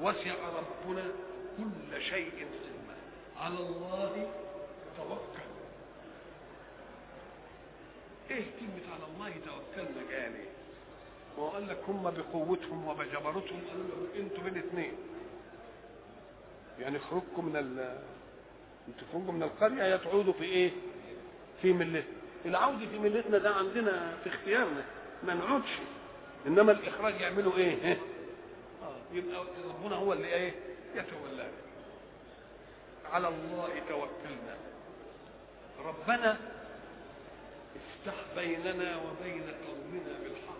وسع 0.00 0.34
ربنا 0.56 1.04
كل 1.56 2.02
شيء 2.02 2.32
علما. 2.38 2.96
على 3.36 3.58
الله 3.58 4.30
توكل. 4.96 5.46
إيه 8.30 8.44
كلمة 8.60 8.94
على 8.94 9.04
الله 9.14 9.30
توكلنا 9.30 10.12
يعني 10.12 10.44
هو 11.38 11.48
قال 11.48 11.68
لك 11.68 11.78
هم 11.88 12.02
بقوتهم 12.10 12.88
وبجبروتهم. 12.88 13.60
قالوا 13.70 13.84
له 13.84 14.20
أنتوا 14.20 14.44
بين 14.44 14.58
اثنين 14.58 14.92
يعني 16.78 16.98
خروجكم 16.98 17.44
من 17.44 17.56
ال 17.56 17.98
خروجكم 19.12 19.34
من 19.34 19.42
القرية 19.42 19.82
يا 19.82 19.96
تعودوا 19.96 20.32
في 20.32 20.44
إيه؟ 20.44 20.70
في 21.62 21.72
ملتنا 21.72 22.02
العود 22.44 22.78
في 22.78 22.98
ملتنا 22.98 23.38
ده 23.38 23.50
عندنا 23.54 24.16
في 24.24 24.28
اختيارنا 24.30 24.84
ما 25.22 25.34
نعودش 25.34 25.68
إنما 26.46 26.72
الإخراج 26.72 27.20
يعملوا 27.20 27.56
إيه؟ 27.56 27.92
آه 28.82 28.96
يبقى 29.12 29.44
ربنا 29.68 29.96
هو 29.96 30.12
اللي 30.12 30.26
إيه؟ 30.34 30.54
يتولانا 30.94 31.50
على 33.12 33.28
الله 33.28 33.68
توكلنا. 33.88 34.56
ربنا 35.84 36.36
افتح 37.76 38.14
بيننا 38.36 38.96
وبين 38.96 39.42
قومنا 39.66 40.18
بالحق. 40.22 40.56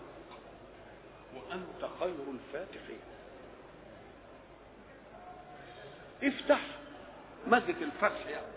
وأنت 1.35 1.91
خير 1.99 2.15
الفاتحين. 2.33 2.99
افتح 6.23 6.59
مسك 7.47 7.75
الفتح 7.81 8.25
يعني 8.29 8.56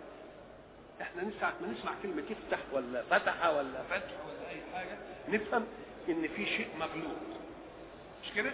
إحنا 1.00 1.22
إحنا 1.22 1.32
ساعة 1.40 1.54
ما 1.60 1.68
نسمع 1.68 1.92
كلمة 2.02 2.22
افتح 2.30 2.58
ولا 2.72 3.02
فتح 3.02 3.46
ولا 3.46 3.82
فتح 3.90 4.12
ولا 4.26 4.50
أي 4.50 4.60
حاجة 4.74 4.98
نفهم 5.28 5.66
إن 6.08 6.28
في 6.36 6.46
شيء 6.46 6.68
مغلوب 6.78 7.16
مش 8.24 8.32
كده؟ 8.36 8.52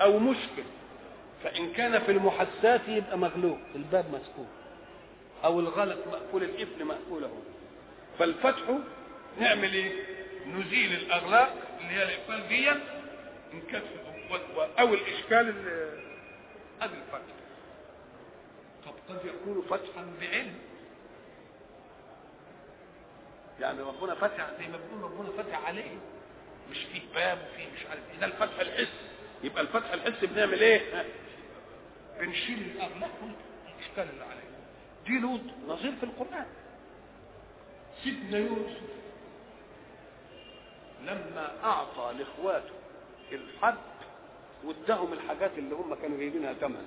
أو 0.00 0.18
مشكل. 0.18 0.62
فإن 1.44 1.72
كان 1.72 1.98
في 1.98 2.12
المحسات 2.12 2.80
يبقى 2.88 3.18
مغلوب 3.18 3.58
الباب 3.74 4.04
مسكون 4.14 4.48
أو 5.44 5.60
الغلق 5.60 6.06
مقفول 6.08 6.42
القفل 6.42 6.84
مقفول 6.84 7.24
أهو. 7.24 7.38
فالفتح 8.18 8.78
نعمل 9.40 9.74
إيه؟ 9.74 9.92
نزيل 10.46 10.92
الأغلاق 10.92 11.54
اللي 11.80 11.92
هي 11.94 12.02
الإقفال 12.02 12.48
دي 12.48 12.70
نكتف 13.54 13.82
أو 14.78 14.94
الإشكال 14.94 15.48
اللي 15.48 16.02
هذا 16.80 16.92
الفتح. 16.94 17.34
طب 18.86 18.92
قد 19.08 19.18
يكون 19.24 19.62
فتحا 19.70 20.06
بعلم؟ 20.20 20.54
يعني 23.62 23.80
ربنا 23.82 24.14
فتح 24.14 24.50
زي 24.58 24.68
ما 24.68 24.78
بنقول 24.78 25.10
ربنا 25.12 25.42
فتح 25.42 25.66
عليه. 25.66 25.96
مش 26.70 26.78
فيه 26.92 27.00
باب 27.14 27.38
وفيه 27.52 27.66
مش 27.74 27.86
عارف 27.90 28.00
إيه. 28.12 28.18
ده 28.20 28.26
الفتح 28.26 28.60
الحسي 28.60 28.88
يبقى 29.44 29.62
الفتح 29.62 29.92
الحسي 29.92 30.26
بنعمل 30.26 30.60
إيه؟ 30.60 31.04
بنشيل 32.20 32.58
الاغلاق 32.58 33.10
والإشكال 33.22 34.10
اللي 34.14 34.24
عليه. 34.24 34.42
دي 35.06 35.18
له 35.18 35.40
نظير 35.68 35.92
في 35.92 36.02
القرآن. 36.04 36.46
سيدنا 38.04 38.38
يوسف 38.38 38.80
لما 41.04 41.64
أعطى 41.64 42.14
لإخواته 42.18 42.74
الحد 43.32 43.78
واداهم 44.64 45.12
الحاجات 45.12 45.50
اللي 45.58 45.74
هم 45.74 45.94
كانوا 45.94 46.18
جايبينها 46.18 46.52
ثمن 46.52 46.86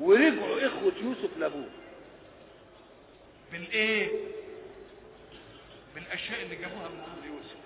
ورجعوا 0.00 0.66
إخوة 0.66 0.92
يوسف 1.02 1.36
لأبوه. 1.38 1.68
بالإيه؟ 3.52 4.10
بالاشياء 5.94 6.42
اللي 6.42 6.56
جابوها 6.56 6.88
من 6.88 7.00
عند 7.00 7.24
يوسف. 7.24 7.56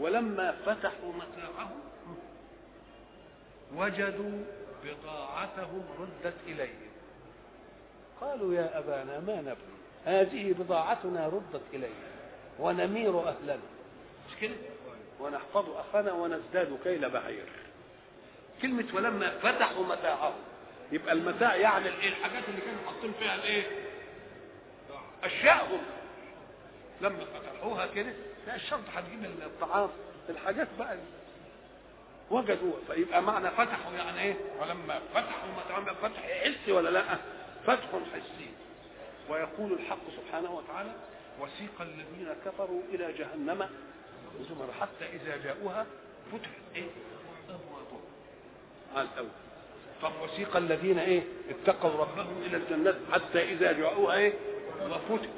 ولما 0.00 0.52
فتحوا 0.52 1.12
متاعهم 1.12 1.80
وجدوا 3.74 4.44
بضاعتهم 4.84 5.84
ردت 6.00 6.34
اليهم 6.46 6.90
قالوا 8.20 8.54
يا 8.54 8.78
أبانا 8.78 9.20
ما 9.20 9.40
نبغي؟ 9.40 9.74
هذه 10.04 10.52
بضاعتنا 10.52 11.26
ردت 11.26 11.62
الينا 11.74 12.14
ونمير 12.58 13.28
أهلنا. 13.28 13.58
مش 14.30 14.36
كده؟ 14.40 14.54
ونحفظ 15.20 15.70
أخانا 15.70 16.12
ونزداد 16.12 16.78
كيل 16.84 17.10
بعير. 17.10 17.46
كلمة 18.62 18.84
ولما 18.94 19.38
فتحوا 19.38 19.84
متاعهم 19.84 20.34
يبقى 20.92 21.12
المتاع 21.12 21.56
يعني 21.56 21.88
الايه 21.88 22.08
الحاجات 22.08 22.42
اللي 22.48 22.60
كانوا 22.60 22.80
حاطين 22.86 23.12
فيها 23.12 23.34
الإيه؟ 23.34 23.62
اشيائهم 25.24 25.80
لما 27.00 27.24
فتحوها 27.24 27.86
كده 27.86 28.12
لا 28.46 28.54
الشرط 28.54 28.80
هتجيب 28.94 29.24
الطعام 29.42 29.88
الحاجات 30.28 30.68
بقى 30.78 30.96
وجدوا 32.30 32.72
فيبقى 32.86 33.22
معنى 33.22 33.50
فتحوا 33.50 33.92
يعني 33.96 34.20
إيه؟ 34.20 34.34
ولما 34.60 35.00
فتحوا 35.14 35.48
متاعهم 35.64 35.84
فتح 35.84 36.22
حسي 36.22 36.72
ولا 36.72 36.88
لأ؟ 36.90 37.04
فتح 37.66 37.88
حسي. 38.14 38.50
ويقول 39.28 39.72
الحق 39.72 39.98
سبحانه 40.16 40.54
وتعالى 40.54 40.90
وسيق 41.40 41.80
الذين 41.80 42.28
كفروا 42.44 42.80
إلى 42.94 43.12
جهنم. 43.12 43.68
زمر 44.48 44.72
حتى 44.80 45.06
إذا 45.12 45.36
جاءوها 45.44 45.86
فتحت 46.32 46.50
إيه؟ 46.76 46.86
أبوابها. 47.48 48.00
على 48.96 49.08
الأول 49.14 49.28
طب 50.02 50.12
وسيق 50.22 50.56
الذين 50.56 50.98
إيه؟ 50.98 51.22
اتقوا 51.50 51.90
ربهم 51.90 52.42
إلى 52.46 52.56
الجنات 52.56 52.96
حتى 53.12 53.52
إذا 53.52 53.72
جاءوها 53.72 54.16
إيه؟ 54.16 54.32
وفتح 54.82 55.28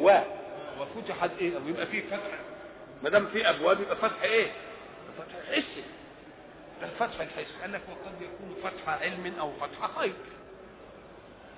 وفتحت 0.81 1.31
إيه؟ 1.41 1.57
أو 1.57 1.69
يبقى 1.69 1.87
في 1.87 2.03
فتح. 2.03 2.39
ما 3.03 3.11
دام 3.11 3.27
في 3.27 3.51
أبواب 3.51 3.81
يبقى 3.81 3.97
فتح 3.97 4.23
إيه؟ 4.23 4.47
فتح 5.19 5.35
حسي 5.53 5.83
ده 6.81 6.87
الفتح 6.87 7.21
الحسي 7.21 7.61
قال 7.61 7.73
لك 7.73 7.81
وقد 7.91 8.23
يكون 8.23 8.57
فتح 8.63 8.89
علم 8.89 9.35
أو 9.41 9.53
فتح 9.53 9.99
خير. 9.99 10.13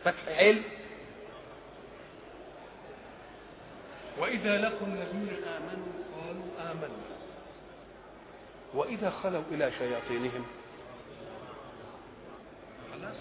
فتح 0.04 0.28
علم. 0.28 0.62
وإذا 4.18 4.58
لقوا 4.58 4.86
الذين 4.86 5.44
آمنوا 5.44 5.92
قالوا 6.16 6.72
آمنا. 6.72 6.88
وإذا 8.74 9.10
خلوا 9.10 9.42
إلى 9.50 9.72
شياطينهم. 9.78 10.46
خلاص. 12.92 13.16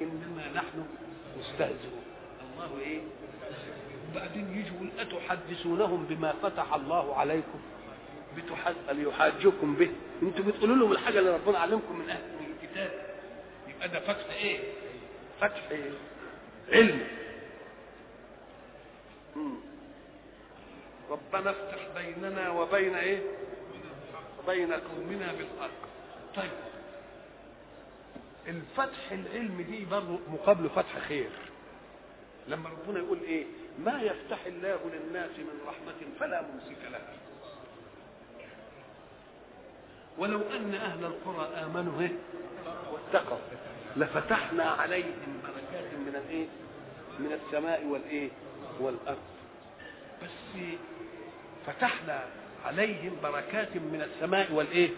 إنما 0.00 0.48
نحن 0.54 0.86
مستهزئون. 1.38 2.04
الله 2.52 2.80
إيه؟ 2.80 3.00
وبعدين 4.10 4.48
يجوا 4.58 4.76
يقول 4.76 4.90
أتحدثونهم 5.00 6.04
بما 6.04 6.32
فتح 6.42 6.74
الله 6.74 7.16
عليكم. 7.16 7.60
ليحاجكم 8.92 9.74
به. 9.74 9.90
أنتوا 10.22 10.44
بتقولوا 10.44 10.76
لهم 10.76 10.92
الحاجة 10.92 11.18
اللي 11.18 11.34
ربنا 11.34 11.58
علمكم 11.58 11.98
من 11.98 12.10
أهل 12.10 12.22
من 12.40 12.54
الكتاب. 12.62 12.90
يبقى 13.68 13.88
ده 13.88 14.00
فتح 14.00 14.30
إيه؟ 14.34 14.58
فتح 15.40 15.68
إيه؟ 15.70 15.90
علم. 16.72 17.00
ربنا 21.10 21.50
افتح 21.50 21.88
بيننا 21.96 22.50
وبين 22.50 22.94
إيه؟ 22.94 23.22
بين 24.46 24.72
قومنا 24.72 25.32
بالحق 25.32 25.70
طيب. 26.36 26.50
الفتح 28.48 29.12
العلم 29.12 29.60
دي 29.70 29.84
برضه 29.84 30.18
مقابله 30.28 30.68
فتح 30.68 30.98
خير. 30.98 31.30
لما 32.48 32.68
ربنا 32.68 32.98
يقول 32.98 33.18
إيه؟ 33.20 33.44
ما 33.84 34.02
يفتح 34.02 34.46
الله 34.46 34.78
للناس 34.92 35.30
من 35.38 35.60
رحمة 35.66 36.14
فلا 36.20 36.42
ممسك 36.42 36.78
لها. 36.90 37.12
ولو 40.18 40.40
أن 40.56 40.74
أهل 40.74 41.04
القرى 41.04 41.48
آمنوا 41.64 42.00
إيه؟ 42.00 42.12
واتقوا. 42.92 43.38
لفتحنا 43.96 44.64
عليهم 44.64 45.40
بركات 45.42 45.94
من 45.94 46.22
الإيه؟ 46.24 46.46
من 47.18 47.32
السماء 47.32 47.84
والإيه؟ 47.86 48.28
والأرض. 48.80 49.18
بس 50.22 50.60
فتحنا 51.66 52.20
عليهم 52.64 53.16
بركات 53.22 53.76
من 53.76 54.08
السماء 54.14 54.52
والإيه؟ 54.52 54.90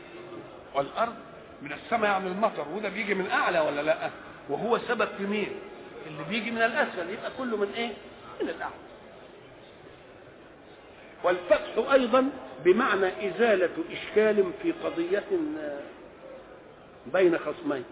والأرض. 0.74 1.14
من 1.62 1.72
السماء 1.72 2.10
يعني 2.10 2.28
المطر. 2.28 2.68
وده 2.68 2.88
بيجي 2.88 3.14
من 3.14 3.30
أعلى 3.30 3.60
ولا 3.60 3.80
لأ؟ 3.80 4.10
وهو 4.48 4.78
سبب 4.78 5.08
في 5.18 5.22
مين؟ 5.26 5.52
اللي 6.06 6.24
بيجي 6.24 6.50
من 6.50 6.62
الأسفل. 6.62 7.10
يبقى 7.10 7.30
كله 7.38 7.56
من 7.56 7.72
إيه؟ 7.76 7.92
من 8.42 8.48
الاعلى 8.48 8.74
والفتح 11.24 11.92
أيضا 11.92 12.30
بمعنى 12.64 13.28
إزالة 13.28 13.70
إشكال 13.92 14.50
في 14.62 14.72
قضية 14.84 15.24
بين 17.06 17.38
خصمين. 17.38 17.84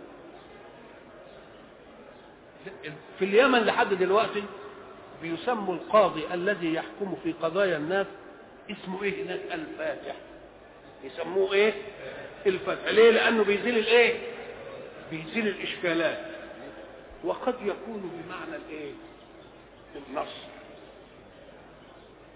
في 3.19 3.25
اليمن 3.25 3.59
لحد 3.59 3.95
دلوقتي 3.95 4.43
بيسموا 5.23 5.75
القاضي 5.75 6.23
الذي 6.35 6.75
يحكم 6.75 7.17
في 7.25 7.33
قضايا 7.33 7.77
الناس 7.77 8.07
اسمه 8.71 9.03
إيه 9.03 9.23
هناك؟ 9.25 9.41
الفاتح. 9.53 10.15
يسموه 11.05 11.53
إيه؟ 11.53 11.73
الفتح 12.47 12.89
ليه؟ 12.89 13.11
لأنه 13.11 13.45
بيزيل 13.45 13.79
الإيه؟ 13.79 14.19
بيزيل 15.11 15.49
الإشكالات. 15.49 16.19
وقد 17.25 17.55
يكون 17.63 18.11
بمعنى 18.27 18.63
الإيه؟ 18.67 18.93
النصر. 19.97 20.51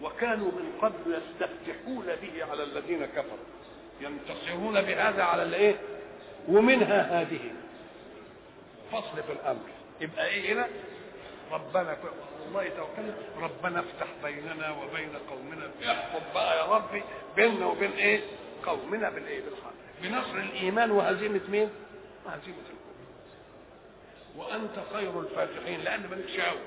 وكانوا 0.03 0.51
من 0.53 0.73
قبل 0.83 1.21
يستفتحون 1.23 2.07
به 2.07 2.45
على 2.51 2.63
الذين 2.63 3.07
كفروا. 3.07 3.47
ينتصرون 4.01 4.83
بهذا 4.83 5.23
على 5.23 5.43
الايه؟ 5.43 5.77
ومنها 6.49 7.21
هذه. 7.21 7.53
فصل 8.93 9.23
في 9.27 9.33
الأمر. 9.33 9.69
يبقى 10.01 10.27
إيه 10.27 10.53
هنا؟ 10.53 10.67
ربنا 11.53 11.97
والله 12.45 12.69
توكلنا. 12.69 13.15
ربنا 13.41 13.81
افتح 13.81 14.07
بيننا 14.23 14.71
وبين 14.71 15.11
قومنا. 15.31 15.71
احفظ 15.93 16.23
بقى 16.35 16.59
يا 16.59 16.65
ربي 16.75 17.03
بيننا 17.37 17.67
وبين 17.67 17.93
إيه؟ 17.93 18.21
قومنا 18.67 19.11
بالإيه؟ 19.11 19.41
بالحق 19.41 19.75
بنصر 20.03 20.37
الإيمان 20.39 20.91
وهزيمة 20.91 21.41
مين؟ 21.49 21.71
وهزيمة 22.27 22.57
الكفر. 22.57 22.85
وأنت 24.37 24.87
خير 24.93 25.21
الفاتحين 25.21 25.81
لأن 25.81 26.07
مالك 26.11 26.29
شاور 26.29 26.59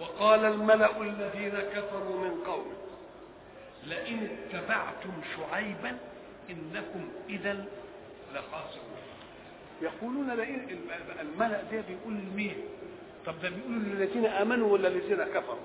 وقال 0.00 0.44
الملأ 0.44 1.00
الذين 1.02 1.54
كفروا 1.74 2.16
من 2.24 2.44
قومه 2.46 2.76
لئن 3.84 4.28
اتبعتم 4.52 5.12
شعيبا 5.36 5.98
إنكم 6.50 7.08
اذا 7.28 7.64
لخاسرون. 8.34 9.00
يقولون 9.82 10.30
لئن 10.30 10.78
الملأ 11.20 11.62
ده 11.62 11.82
بيقول 11.88 12.14
لمين؟ 12.14 12.56
طب 13.26 13.34
ده 13.42 13.48
بيقول 13.48 13.72
للذين 13.72 14.26
آمنوا 14.26 14.72
ولا 14.72 14.88
الذين 14.88 15.24
كفروا؟ 15.24 15.58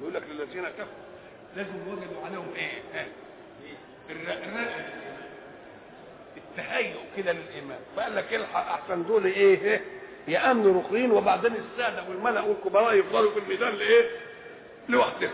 يقول 0.00 0.14
لك 0.14 0.22
للذين 0.30 0.64
كفروا. 0.64 1.02
لازم 1.56 1.88
وجدوا 1.88 2.24
عليهم 2.26 2.48
إيه؟ 2.56 2.82
ها؟ 2.94 3.06
الرقراقه 4.10 4.84
التهيؤ 6.36 6.98
كده 7.16 7.32
للإيمان. 7.32 7.78
فقال 7.96 8.16
لك 8.16 8.34
الحق 8.34 8.66
أحسن 8.72 9.04
دول 9.06 9.24
إيه؟ 9.26 9.84
يامنوا 10.28 10.80
رخرين 10.82 11.10
وبعدين 11.10 11.52
السادة 11.54 12.02
والملأ 12.08 12.40
والكبراء 12.40 12.94
يفضلوا 12.94 13.30
في 13.30 13.38
الميدان 13.38 13.74
لإيه؟ 13.74 14.10
لوحده 14.88 15.30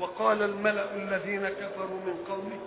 وقال 0.00 0.42
الملأ 0.42 0.94
الذين 0.96 1.48
كفروا 1.48 2.00
من 2.06 2.24
قومه 2.28 2.60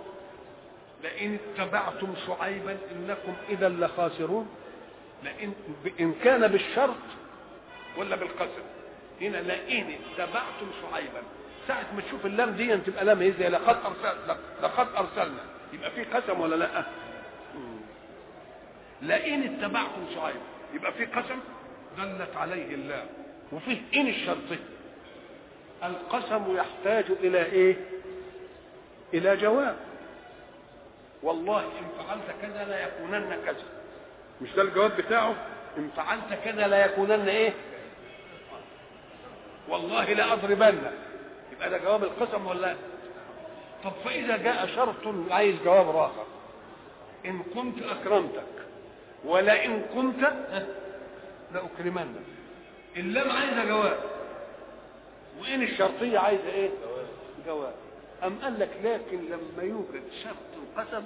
لئن 1.02 1.38
اتبعتم 1.58 2.14
شعيبا 2.26 2.76
إنكم 2.92 3.34
إذا 3.48 3.68
لخاسرون. 3.68 4.48
لئن 5.24 5.52
إن 6.00 6.14
كان 6.24 6.46
بالشرط 6.48 6.94
ولا 7.96 8.16
بالقسم. 8.16 8.62
هنا 9.20 9.36
لئن 9.36 9.86
اتبعتم 10.12 10.66
شعيبا. 10.82 11.22
ساعة 11.68 11.86
ما 11.96 12.02
تشوف 12.08 12.26
اللام 12.26 12.50
دي 12.50 12.76
تبقى 12.76 13.04
لام 13.04 13.20
إيه 13.22 13.32
زي 13.38 13.48
لقد 13.48 13.76
ارسلنا 13.86 14.36
لقد 14.62 14.86
أرسلنا. 14.96 15.40
يبقى 15.72 15.90
في 15.90 16.04
قسم 16.04 16.40
ولا 16.40 16.56
لأ؟ 16.56 16.84
لئن 19.02 19.42
اتبعتم 19.42 20.06
شعيبا 20.14 20.38
يبقى 20.74 20.92
في 20.92 21.04
قسم 21.04 21.38
دلت 21.98 22.36
عليه 22.36 22.74
اللام 22.74 23.06
وفيه 23.52 23.80
إن 23.94 24.06
الشرطي 24.06 24.58
القسم 25.84 26.56
يحتاج 26.56 27.04
إلى 27.10 27.44
إيه؟ 27.44 27.76
إلى 29.14 29.36
جواب. 29.36 29.76
والله 31.22 31.60
إن 31.60 32.04
فعلت 32.04 32.22
كذا 32.42 32.64
لا 32.64 32.80
يكونن 32.86 33.38
كذا. 33.46 33.64
مش 34.42 34.48
ده 34.56 34.62
الجواب 34.62 34.96
بتاعه؟ 34.96 35.34
إن 35.78 35.90
فعلت 35.96 36.34
كذا 36.44 36.66
لا 36.68 36.84
يكونن 36.84 37.28
إيه؟ 37.28 37.52
والله 39.68 40.12
لاضربنك 40.12 40.92
يبقى 41.52 41.70
ده 41.70 41.78
جواب 41.78 42.04
القسم 42.04 42.46
ولا؟ 42.46 42.74
طب 43.84 43.92
فإذا 44.04 44.36
جاء 44.36 44.66
شرط 44.66 45.14
عايز 45.30 45.56
جواب 45.64 45.96
آخر. 45.96 46.26
إن 47.26 47.42
كنت 47.54 47.82
أكرمتك. 47.82 48.42
ولئن 49.24 49.82
كنت 49.94 50.32
لاكرمنك 51.54 52.22
اللام 52.96 53.30
عايزه 53.30 53.64
جواب. 53.64 53.98
وإن 55.40 55.62
الشرطية 55.62 56.18
عايزة 56.18 56.48
إيه؟ 56.48 56.70
جواب. 57.46 57.74
أم 58.24 58.38
قال 58.42 58.60
لك 58.60 58.70
لكن 58.84 59.24
لما 59.24 59.62
يوجد 59.62 60.02
شرط 60.24 60.78
القسم 60.78 61.04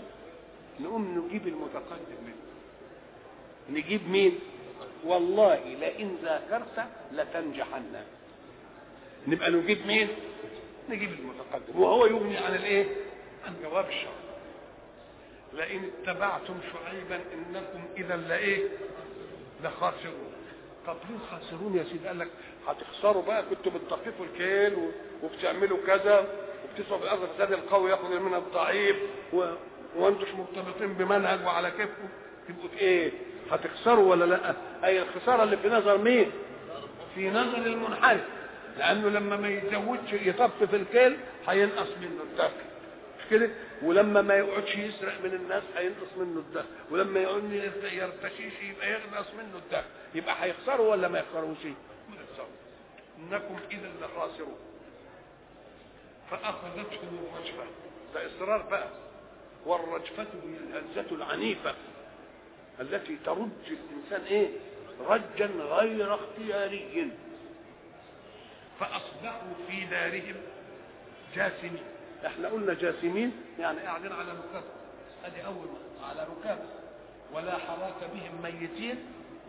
نقوم 0.81 1.27
نجيب 1.27 1.47
المتقدم 1.47 2.19
منه. 2.27 2.37
نجيب 3.71 4.09
مين؟ 4.09 4.39
والله 5.05 5.61
لئن 5.65 6.17
ذاكرت 6.23 6.87
لتنجحن. 7.13 7.95
نبقى 9.27 9.51
نجيب 9.51 9.87
مين؟ 9.87 10.09
نجيب 10.91 11.11
المتقدم. 11.13 11.81
وهو 11.81 12.07
يغني 12.07 12.37
عن 12.37 12.55
الإيه؟ 12.55 12.87
عن 13.47 13.55
جواب 13.63 13.89
الشرط. 13.89 14.26
لئن 15.53 15.91
اتبعتم 16.03 16.55
شعيبا 16.73 17.21
إنكم 17.35 17.85
اذا 17.97 18.17
لإيه؟ 18.17 18.63
لخاسرون. 19.65 20.33
طب 20.87 20.97
ليه 21.11 21.19
خاسرون 21.31 21.77
يا 21.77 21.85
سيدي؟ 21.85 22.07
قال 22.09 22.19
لك 22.19 22.29
هتخسروا 22.69 23.23
بقى 23.23 23.43
كنتوا 23.43 23.73
بتدققوا 23.73 24.27
الكيل 24.27 24.91
وبتعملوا 25.23 25.79
كذا 25.87 26.27
وبتسعوا 26.65 26.99
في 26.99 27.05
الأرض 27.05 27.29
فساد 27.35 27.53
القوي 27.53 27.91
ياخذ 27.91 28.19
من 28.21 28.35
الضعيف 28.35 28.97
و... 29.33 29.45
وانتوش 29.97 30.29
مرتبطين 30.31 30.93
بمنهج 30.95 31.45
وعلى 31.47 31.71
كيفكم؟ 31.71 32.09
تبقوا 32.49 32.69
في 32.69 32.79
إيه؟ 32.79 33.13
هتخسروا 33.51 34.11
ولا 34.11 34.25
لأ؟ 34.25 34.55
أي 34.85 35.03
الخسارة 35.03 35.43
اللي 35.43 35.57
في 35.57 35.69
نظر 35.69 35.99
مين؟ 35.99 36.31
في 37.15 37.31
نظر 37.31 37.59
المنحرف. 37.59 38.25
لأنه 38.79 39.09
لما 39.09 39.37
ما 39.37 39.49
يزودش 39.49 40.13
يطف 40.13 40.63
في 40.65 40.77
الكيل 40.77 41.17
هينقص 41.49 41.89
منه 42.01 42.23
الدخل 42.23 42.65
مش 43.19 43.25
كده؟ 43.31 43.51
ولما 43.83 44.23
ما 44.23 44.35
يقعدش 44.37 44.75
يسرق 44.77 45.21
من 45.25 45.35
الناس 45.35 45.63
هينقص 45.77 46.17
منه 46.17 46.39
الدخل 46.41 46.67
ولما 46.91 47.21
يقعد 47.21 47.53
يرتشيش 47.93 48.53
يبقى 48.63 48.91
ينقص 48.91 49.27
منه 49.35 49.59
الدخل 49.65 49.85
يبقى 50.15 50.45
هيخسروا 50.45 50.91
ولا 50.91 51.09
ما 51.09 51.19
يخسروش؟ 51.19 51.65
ما 51.65 52.17
يخسروا 52.31 52.49
إنكم 53.19 53.57
اذا 53.71 53.91
لخاسرون. 54.03 54.59
فأخذتهم 56.31 57.19
الرجفة. 57.33 57.65
ده 58.15 58.27
إصرار 58.27 58.63
بقى. 58.63 58.89
والرجفة 59.67 60.23
هي 60.23 60.79
الهزة 60.79 61.15
العنيفة 61.17 61.75
التي 62.81 63.17
ترج 63.27 63.49
الإنسان 63.67 64.23
إيه؟ 64.31 64.49
رجا 65.09 65.47
غير 65.47 66.15
اختياري. 66.15 67.11
فأصبحوا 68.81 69.53
في 69.69 69.85
دارهم 69.85 70.37
جاثمين. 71.35 71.83
إحنا 72.27 72.49
قلنا 72.49 72.75
جاثمين 72.75 73.33
يعني 73.59 73.81
قاعدين 73.81 74.13
على 74.13 74.29
ركاب. 74.33 74.65
ادي 75.25 75.47
أول 75.47 75.67
على 76.11 76.27
ركاب. 76.39 76.59
ولا 77.33 77.59
حراك 77.59 78.11
بهم 78.15 78.43
ميتين 78.43 78.97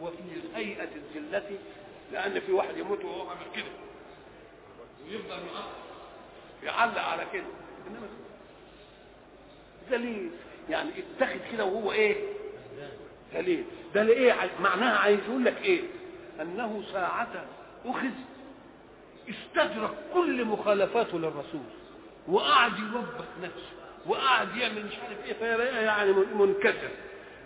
وفي 0.01 0.23
هيئه 0.55 0.89
الذلة 0.95 1.57
لأن 2.11 2.39
في 2.39 2.51
واحد 2.51 2.77
يموت 2.77 3.05
وهو 3.05 3.29
عامل 3.29 3.45
كده. 3.55 3.65
ويفضل 5.05 5.37
يعلق 6.63 7.01
على 7.01 7.23
كده. 7.33 7.43
إنما 7.87 8.07
ذليل 9.91 10.29
يعني 10.69 10.89
اتخذ 10.89 11.37
كده 11.51 11.65
وهو 11.65 11.91
إيه؟ 11.91 12.15
ذليل 13.33 13.63
ده 13.95 14.03
ليه؟ 14.03 14.49
معناها 14.59 14.97
عايز 14.97 15.19
يقول 15.29 15.45
لك 15.45 15.61
إيه؟ 15.61 15.81
أنه 16.41 16.83
ساعة 16.93 17.45
أخذ 17.85 18.09
استدرك 19.29 19.91
كل 20.13 20.45
مخالفاته 20.45 21.19
للرسول. 21.19 21.61
وقعد 22.27 22.71
يوبخ 22.79 23.25
نفسه 23.43 23.71
وقعد 24.05 24.55
يعمل 24.57 24.85
مش 24.85 24.93
عارف 24.99 25.25
إيه. 25.25 25.33
فيبقى 25.33 25.83
يعني 25.83 26.11
منكسر. 26.11 26.89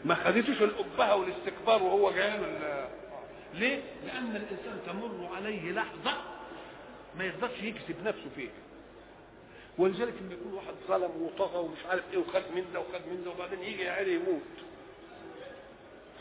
ما 0.06 0.16
خدتوش 0.16 0.62
الابهه 0.62 1.16
والاستكبار 1.16 1.84
وهو 1.84 2.12
جاي 2.12 2.40
ليه؟ 3.54 3.82
لأن 4.06 4.36
الإنسان 4.36 4.80
تمر 4.88 5.36
عليه 5.36 5.72
لحظة 5.72 6.14
ما 7.18 7.24
يقدرش 7.26 7.60
يكسب 7.62 7.96
نفسه 8.06 8.30
فيها. 8.36 8.52
ولذلك 9.78 10.14
لما 10.22 10.34
يكون 10.34 10.54
واحد 10.54 10.74
ظلم 10.88 11.22
وطغى 11.22 11.60
ومش 11.60 11.80
عارف 11.90 12.04
إيه 12.14 12.18
وخد 12.18 12.44
من 12.56 12.66
ده 12.74 12.80
وخد 12.80 13.02
من 13.08 13.22
ده 13.26 13.32
وبعدين 13.32 13.60
يجي 13.60 13.82
يا 13.84 13.92
عيني 13.92 14.12
يموت. 14.14 14.42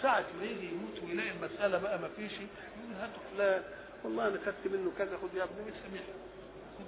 ساعة 0.03 0.25
ما 0.41 0.45
يجي 0.47 0.67
يموت 0.67 1.03
ويلاقي 1.05 1.31
المسألة 1.31 1.79
بقى 1.79 1.99
ما 1.99 2.09
فيش 2.17 2.33
يقول 2.33 3.01
هاتوا 3.01 3.23
فلان. 3.37 3.63
والله 4.05 4.29
أنا 4.29 4.39
خدت 4.47 4.73
منه 4.73 4.93
كذا 4.99 5.19
خد 5.23 5.35
يا 5.35 5.45
ابني 5.45 5.71
خد 5.73 6.01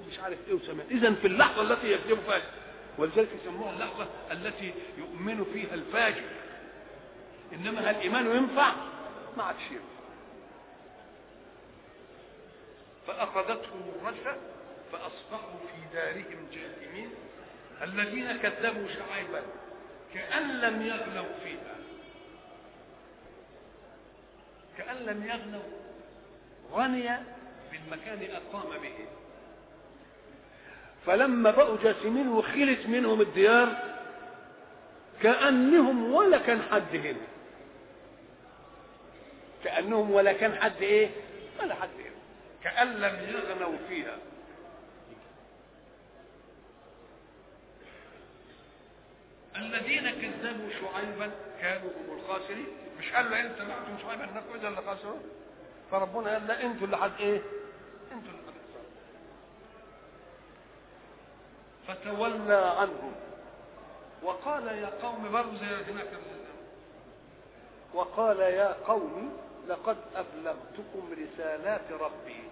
مش 0.08 0.18
عارف 0.18 0.38
إيه 0.48 0.54
وسامح 0.54 0.84
إذا 0.90 1.14
في 1.14 1.26
اللحظة 1.26 1.62
التي 1.62 1.92
يكذب 1.92 2.20
فيها 2.20 2.42
ولذلك 2.98 3.28
يسموها 3.42 3.72
اللحظة 3.72 4.06
التي 4.32 4.74
يؤمن 4.98 5.44
فيها 5.52 5.74
الفاجر. 5.74 6.22
إنما 7.52 7.80
هل 7.80 7.88
الإيمان 7.88 8.26
ينفع؟ 8.36 8.72
ما 9.36 9.42
عادش 9.42 9.60
ينفع 9.70 10.02
فأخذتهم 13.06 13.82
الرجفة 13.96 14.36
فأصبحوا 14.92 15.58
في 15.60 15.94
دارهم 15.94 16.46
جاثمين. 16.52 17.10
الذين 17.82 18.36
كذبوا 18.36 18.88
شعيبا 18.88 19.42
كأن 20.14 20.60
لم 20.60 20.82
يغنوا 20.82 21.32
فيها. 21.44 21.76
كأن 24.78 24.96
لم 24.96 25.26
يغنوا 25.26 25.62
غني 26.72 27.10
بالمكان 27.72 28.30
أقام 28.30 28.80
به. 28.82 29.06
فلما 31.06 31.50
بقوا 31.50 31.76
جاثمين 31.82 32.28
وخلت 32.28 32.86
منهم 32.86 33.20
الديار 33.20 33.68
كأنهم 35.22 36.12
ولا 36.14 36.38
كان 36.38 36.62
حد 36.62 36.96
هنا. 36.96 37.26
كأنهم 39.64 40.10
ولا 40.10 40.32
كان 40.32 40.54
حد 40.54 40.82
إيه؟ 40.82 41.10
ولا 41.60 41.74
حد 41.74 41.88
هنا. 41.88 42.12
كأن 42.64 42.88
لم 42.88 43.28
يغنوا 43.28 43.78
فيها. 43.88 44.16
الذين 49.56 50.10
كذبوا 50.10 50.70
شعيبا 50.70 51.30
كانوا 51.60 51.90
هم 51.90 52.18
الخاسرين. 52.18 52.66
مش 52.98 53.12
قال 53.12 53.30
له 53.30 53.40
انت 53.40 53.62
معكم 53.62 53.98
شعيبا 54.02 54.24
انكم 54.24 54.54
اذا 54.58 54.68
اللي 54.68 54.82
خاسرون؟ 54.82 55.22
فربنا 55.90 56.32
قال 56.32 56.46
لا 56.46 56.62
أنتوا 56.64 56.86
اللي 56.86 56.96
حد 56.96 57.12
إيه؟ 57.20 57.42
أنتوا 58.12 58.30
اللي 58.30 58.42
حد 58.46 58.52
فتولى 61.88 62.74
عنهم 62.78 63.12
وقال 64.22 64.66
يا 64.66 64.90
قوم 65.02 65.32
برضه 65.32 65.58
زي 65.58 65.92
هناك 65.92 66.08
وقال 67.94 68.40
يا 68.40 68.76
قوم 68.86 69.38
لقد 69.68 69.96
أبلغتكم 70.16 71.10
رسالات 71.12 71.92
ربي 71.92 72.42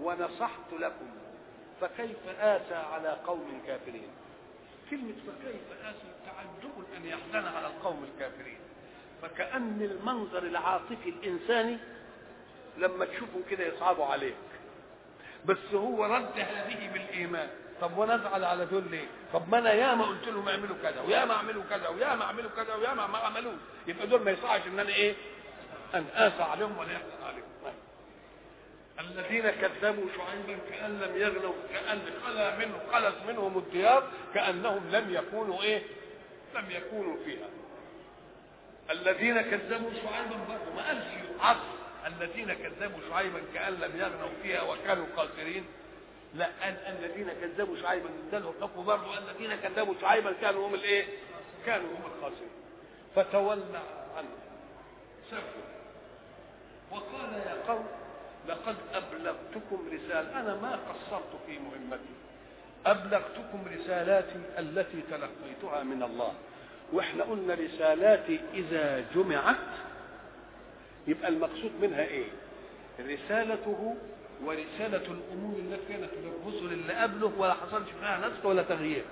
ونصحت 0.00 0.72
لكم 0.80 1.10
فكيف 1.80 2.28
آسى 2.40 2.74
على 2.74 3.16
قوم 3.26 3.62
كافرين؟ 3.66 4.08
كلمة 4.90 5.12
فكيف 5.26 5.84
آسى 5.84 6.08
تعجب 6.26 6.84
أن 6.96 7.06
يحزن 7.06 7.48
على 7.48 7.66
القوم 7.66 8.04
الكافرين. 8.14 8.58
فكأن 9.22 9.82
المنظر 9.82 10.42
العاطفي 10.42 11.08
الإنساني 11.08 11.78
لما 12.78 13.04
تشوفه 13.04 13.40
كده 13.50 13.64
يصعبوا 13.64 14.04
عليك. 14.04 14.34
بس 15.44 15.74
هو 15.74 16.04
رد 16.04 16.38
هذه 16.38 16.92
بالإيمان. 16.92 17.48
طب 17.80 17.98
ونزعل 17.98 18.44
على 18.44 18.66
دول 18.66 18.82
ليه؟ 18.90 19.06
طب 19.32 19.48
ما 19.48 19.58
أنا 19.58 19.72
ياما 19.72 20.04
قلت 20.04 20.28
لهم 20.28 20.48
اعملوا 20.48 20.76
كذا 20.82 21.00
وياما 21.00 21.34
اعملوا 21.34 21.62
كذا 21.70 21.88
وياما 21.88 22.24
اعملوا 22.24 22.50
كذا 22.56 22.74
وياما 22.74 23.06
ما 23.06 23.18
عملوش 23.18 23.54
يبقى 23.86 24.06
دول 24.06 24.22
ما 24.22 24.30
يصحش 24.30 24.66
إن 24.66 24.78
أنا 24.78 24.88
إيه؟ 24.90 25.14
أن 25.94 26.06
اسى 26.14 26.42
عليهم 26.42 26.78
ولا 26.78 26.92
يحزن 26.92 27.22
عليهم. 27.26 27.42
الذين 29.00 29.50
كذبوا 29.50 30.04
شعيبا 30.16 30.58
كأن 30.70 31.00
لم 31.00 31.16
يغنوا 31.16 31.52
كأن 31.72 32.00
خلا 32.26 32.56
منه 32.58 32.78
خلت 32.92 33.14
منهم 33.28 33.58
الديار 33.58 34.08
كأنهم 34.34 34.90
لم 34.90 35.14
يكونوا 35.14 35.62
إيه؟ 35.62 35.82
لم 36.54 36.70
يكونوا 36.70 37.16
فيها. 37.24 37.48
الذين 38.90 39.40
كذبوا 39.40 39.90
شعيبا 39.90 40.36
برضه 40.48 40.74
ما 40.76 40.86
قالش 40.86 41.04
عصر 41.40 41.78
الذين 42.06 42.54
كذبوا 42.54 43.00
شعيبا 43.10 43.40
كأن 43.54 43.72
لم 43.72 43.96
يغنوا 44.00 44.30
فيها 44.42 44.62
وكانوا 44.62 45.06
خاسرين 45.16 45.64
لا 46.34 46.48
قال 46.62 46.74
الذين 46.86 47.28
كذبوا 47.40 47.76
شعيبا 47.76 48.08
اداله 48.28 48.52
الحكم 48.58 48.84
برضه 48.84 49.18
الذين 49.18 49.54
كذبوا 49.54 49.94
شعيبا 50.00 50.32
كانوا 50.32 50.68
هم 50.68 50.74
الايه؟ 50.74 51.04
كانوا 51.66 51.86
هم 51.88 52.02
الخاسرين. 52.16 52.50
فتولى 53.16 53.80
عنه. 54.16 54.28
سفوا 55.30 55.62
وقال 56.90 57.32
يا 57.32 57.56
قوم 57.68 57.86
لقد 58.48 58.76
أبلغتكم 58.94 59.88
رسالة 59.92 60.40
أنا 60.40 60.54
ما 60.54 60.72
قصرت 60.88 61.30
في 61.46 61.58
مهمتي. 61.58 62.14
أبلغتكم 62.86 63.64
رسالاتي 63.78 64.40
التي 64.58 65.02
تلقيتها 65.10 65.82
من 65.82 66.02
الله. 66.02 66.32
وإحنا 66.92 67.24
قلنا 67.24 67.54
رسالاتي 67.54 68.40
إذا 68.54 69.04
جمعت 69.14 69.56
يبقى 71.06 71.28
المقصود 71.28 71.72
منها 71.80 72.02
إيه؟ 72.04 72.28
رسالته 73.00 73.96
ورسالة 74.44 75.06
الأمور 75.06 75.54
التي 75.58 75.92
كانت 75.92 76.10
للرسل 76.24 76.72
اللي 76.72 76.92
قبله 76.92 77.32
ولا 77.38 77.52
حصلش 77.54 77.88
فيها 78.00 78.18
نسخ 78.28 78.44
ولا 78.46 78.62
تغيير. 78.62 79.02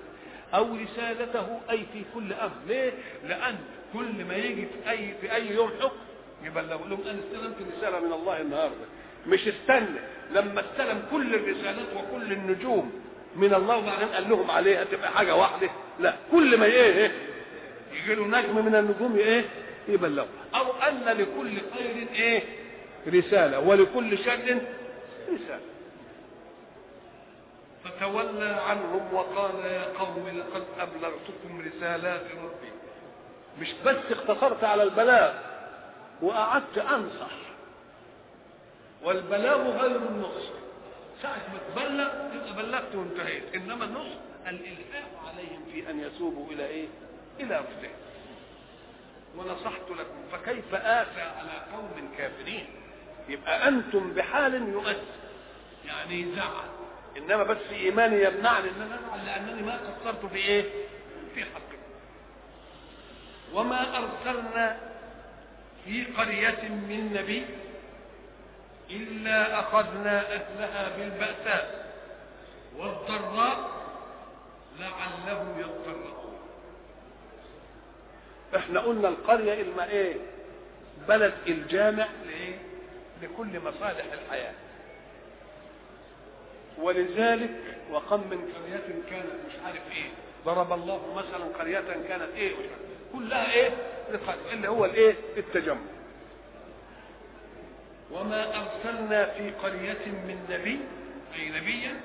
أو 0.53 0.75
رسالته 0.75 1.59
أي 1.69 1.77
في 1.93 2.03
كل 2.13 2.33
أمر 2.33 2.51
ليه؟ 2.67 2.91
لأن 3.27 3.55
كل 3.93 4.25
ما 4.27 4.35
يجي 4.35 4.65
في 4.65 4.89
أي 4.89 5.13
في 5.21 5.35
أي 5.35 5.47
يوم 5.51 5.69
حكم 5.81 5.95
يبلغ 6.43 6.87
لهم 6.87 7.01
أنا 7.09 7.19
استلمت 7.19 7.55
رسالة 7.77 7.99
من 7.99 8.13
الله 8.13 8.41
النهارده. 8.41 8.85
مش 9.27 9.47
استنى. 9.47 9.99
لما 10.31 10.61
استلم 10.61 11.01
كل 11.11 11.35
الرسالات 11.35 11.87
وكل 11.95 12.31
النجوم 12.33 12.91
من 13.35 13.53
الله 13.53 13.77
وبعدين 13.77 14.07
قال 14.07 14.29
لهم 14.29 14.51
عليها 14.51 14.83
تبقى 14.83 15.11
حاجة 15.11 15.35
واحدة. 15.35 15.69
لا. 15.99 16.15
كل 16.31 16.57
ما 16.57 16.65
إيه 16.65 17.11
يجي 17.93 18.15
له 18.15 18.27
نجم 18.27 18.65
من 18.65 18.75
النجوم 18.75 19.15
إيه 19.17 19.45
يبلغه. 19.87 20.27
أو 20.55 20.71
أن 20.73 21.03
لكل 21.17 21.57
خير 21.77 22.07
إيه 22.15 22.43
رسالة. 23.07 23.59
ولكل 23.59 24.17
شر 24.17 24.57
رساله 25.27 25.61
فتولى 27.83 28.49
عنهم 28.49 29.13
وقال 29.13 29.55
يا 29.65 29.85
قوم 29.99 30.27
لقد 30.27 30.63
أبلغتكم 30.79 31.61
رسالات 31.61 32.21
ربي. 32.31 32.71
مش 33.59 33.73
بس 33.85 33.95
اقتصرت 34.11 34.63
على 34.63 34.83
البلاغ 34.83 35.33
وقعدت 36.21 36.77
أنصح. 36.77 37.31
والبلاغ 39.03 39.67
غير 39.67 39.95
النصح. 39.95 40.51
ساعة 41.21 41.41
ما 41.53 41.59
تبلغ 41.75 42.07
تبقى 42.07 42.63
بلغت 42.63 42.95
وانتهيت. 42.95 43.55
إنما 43.55 43.85
النصح 43.85 44.17
الالحاح 44.47 45.07
عليهم 45.27 45.65
في 45.73 45.89
أن 45.89 45.99
يتوبوا 45.99 46.51
إلى 46.51 46.65
إيه؟ 46.65 46.87
إلى 47.39 47.55
رشدهم 47.57 47.95
ونصحت 49.37 49.89
لكم 49.89 50.17
فكيف 50.31 50.75
آسى 50.75 51.21
على 51.21 51.51
قوم 51.73 52.11
كافرين؟ 52.17 52.65
يبقى 53.29 53.67
أنتم 53.67 54.13
بحال 54.13 54.53
يؤثر 54.73 55.01
يعني 55.85 56.21
يزعل 56.21 56.67
إنما 57.17 57.43
بس 57.43 57.57
إيماني 57.71 58.23
يمنعني 58.23 58.69
إن 58.69 58.81
أنا 58.81 58.95
أزعل 59.15 59.25
لأنني 59.25 59.61
ما 59.61 59.77
قصرت 59.77 60.25
في 60.25 60.35
إيه؟ 60.37 60.63
في 61.35 61.43
حقكم 61.45 61.77
وما 63.53 63.97
أرسلنا 63.97 64.77
في 65.85 66.03
قرية 66.03 66.69
من 66.69 67.13
نبي 67.13 67.45
إلا 68.89 69.59
أخذنا 69.59 70.19
أهلها 70.33 70.97
بالبأساء 70.97 71.93
والضراء 72.77 73.69
لعلهم 74.79 75.59
يضرعون 75.59 76.37
إحنا 78.55 78.79
قلنا 78.79 79.07
القرية 79.09 79.61
إلما 79.61 79.89
إيه؟ 79.89 80.15
بلد 81.07 81.33
الجامع. 81.47 82.07
لإيه؟ 82.25 82.57
لكل 83.21 83.59
مصالح 83.59 84.05
الحياة. 84.13 84.53
ولذلك 86.77 87.77
وكم 87.91 88.19
من 88.19 88.53
قرية 88.55 89.01
كانت 89.09 89.31
مش 89.47 89.53
عارف 89.65 89.91
إيه 89.91 90.09
ضرب 90.45 90.73
الله 90.73 91.13
مثلا 91.15 91.45
قرية 91.59 91.79
كانت 92.07 92.27
إيه 92.35 92.55
كلها 93.13 93.53
إيه 93.53 93.69
اللي 94.53 94.67
هو 94.67 94.85
الإيه 94.85 95.15
التجمع. 95.37 95.81
وما 98.11 98.43
أرسلنا 98.61 99.25
في 99.25 99.51
قرية 99.51 100.05
من 100.05 100.45
نبي 100.49 100.79
أي 101.35 101.49
نبيا 101.49 101.99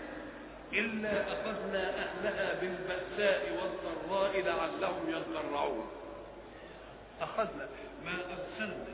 إلا 0.73 1.23
أخذنا 1.33 1.95
أهلها 1.99 2.61
بالبأساء 2.61 3.59
والضراء 3.63 4.41
لعلهم 4.41 5.09
يضرعون. 5.09 5.87
أخذنا 7.21 7.69
ما 8.05 8.13
أرسلنا. 8.13 8.85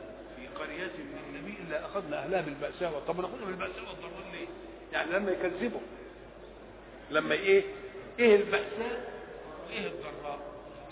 قرية 0.55 0.91
من 0.97 1.41
نبي 1.41 1.53
إلا 1.67 1.85
أخذنا 1.85 2.23
أهلها 2.23 2.41
بالبأساء 2.41 3.03
طب 3.07 3.19
ناخذها 3.21 3.45
بالبأساء 3.45 3.79
والضراء 3.79 4.31
ليه؟ 4.33 4.47
يعني 4.93 5.11
لما 5.11 5.31
يكذبوا 5.31 5.79
لما 7.11 7.33
إيه؟ 7.35 7.63
إيه 8.19 8.35
البأساء 8.35 9.13
وإيه 9.69 9.87
الضراء؟ 9.87 10.39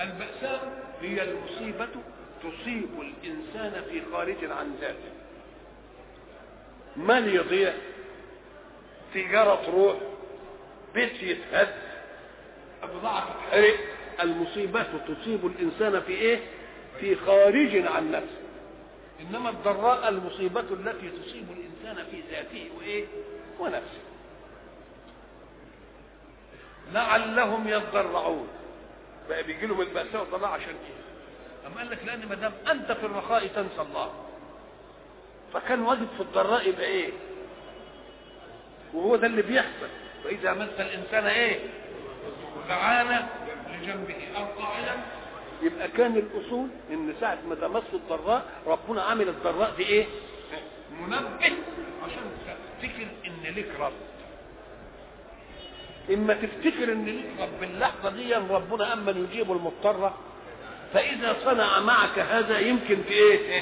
البأساء 0.01 0.83
هي 1.01 1.23
المصيبة 1.23 1.87
تصيب 2.43 2.89
الإنسان 3.01 3.83
في 3.89 4.01
خارج 4.11 4.43
عن 4.43 4.75
ذاته 4.81 5.11
مال 6.95 7.35
يضيع 7.35 7.73
تجارة 9.13 9.65
تروح 9.65 9.97
بيت 10.93 11.23
يتهد 11.23 11.73
بضاعة 12.83 13.27
تتحرق 13.33 13.75
المصيبة 14.23 14.83
تصيب 14.83 15.45
الإنسان 15.45 16.01
في 16.01 16.11
إيه؟ 16.13 16.39
في 16.99 17.15
خارج 17.15 17.75
عن 17.87 18.11
نفسه 18.11 18.46
إنما 19.21 19.49
الضراء 19.49 20.09
المصيبة 20.09 20.59
التي 20.59 21.09
تصيب 21.09 21.45
الإنسان 21.51 22.05
في 22.11 22.21
ذاته 22.31 22.69
وإيه؟ 22.77 23.05
ونفسه. 23.59 24.01
لعلهم 26.93 27.67
يضرعون 27.67 28.47
بقى 29.29 29.43
بيجي 29.43 29.65
لهم 29.65 29.81
البأساء 29.81 30.21
والضراء 30.21 30.49
عشان 30.51 30.69
إيه؟ 30.69 31.67
أما 31.67 31.77
قال 31.77 31.89
لك 31.89 31.99
لأن 32.05 32.25
ما 32.25 32.35
دام 32.35 32.53
أنت 32.71 32.91
في 32.91 33.05
الرخاء 33.05 33.47
تنسى 33.47 33.81
الله. 33.81 34.13
فكان 35.53 35.81
واجب 35.81 36.07
في 36.17 36.21
الضراء 36.23 36.69
يبقى 36.69 36.85
إيه؟ 36.85 37.11
وهو 38.93 39.15
ده 39.15 39.27
اللي 39.27 39.41
بيحصل. 39.41 39.87
فإذا 40.23 40.53
مس 40.53 40.79
الإنسان 40.79 41.25
إيه؟ 41.25 41.59
دعانا 42.69 43.27
لجنبه 43.71 44.27
أو 44.37 44.45
قاعدا 44.45 44.95
يبقى 45.61 45.87
كان 45.87 46.15
الأصول 46.17 46.67
إن 46.91 47.13
ساعة 47.19 47.37
ما 47.49 47.55
تمس 47.55 47.83
الضراء 47.93 48.45
ربنا 48.67 49.01
عامل 49.03 49.29
الضراء 49.29 49.73
دي 49.77 49.83
إيه؟ 49.83 50.05
منبه. 51.01 51.27
عشان 52.03 52.23
تفتكر 52.81 53.07
إن 53.27 53.55
لك 53.55 53.71
رب. 53.79 53.93
إما 56.13 56.33
تفتكر 56.33 56.91
إن 56.91 57.05
لك 57.05 57.41
رب 57.41 57.63
اللحظه 57.63 58.09
دي 58.09 58.35
ربنا 58.35 58.93
اما 58.93 59.11
يجيب 59.11 59.51
المضطر. 59.51 60.13
فإذا 60.93 61.35
صنع 61.45 61.79
معك 61.79 62.19
هذا 62.19 62.59
يمكن 62.59 63.03
في 63.03 63.13
إيه؟ 63.13 63.61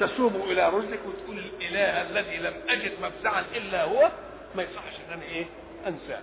تسوب 0.00 0.36
إلى 0.36 0.68
رشدك 0.68 1.00
وتقول 1.06 1.38
الإله 1.38 2.02
الذي 2.10 2.36
لم 2.36 2.54
أجد 2.68 2.92
مفزعا 3.02 3.44
إلا 3.54 3.84
هو 3.84 4.10
ما 4.54 4.62
يصحش 4.62 4.94
إن 5.08 5.12
أنا 5.12 5.22
إيه؟ 5.22 5.44
أنساه. 5.86 6.22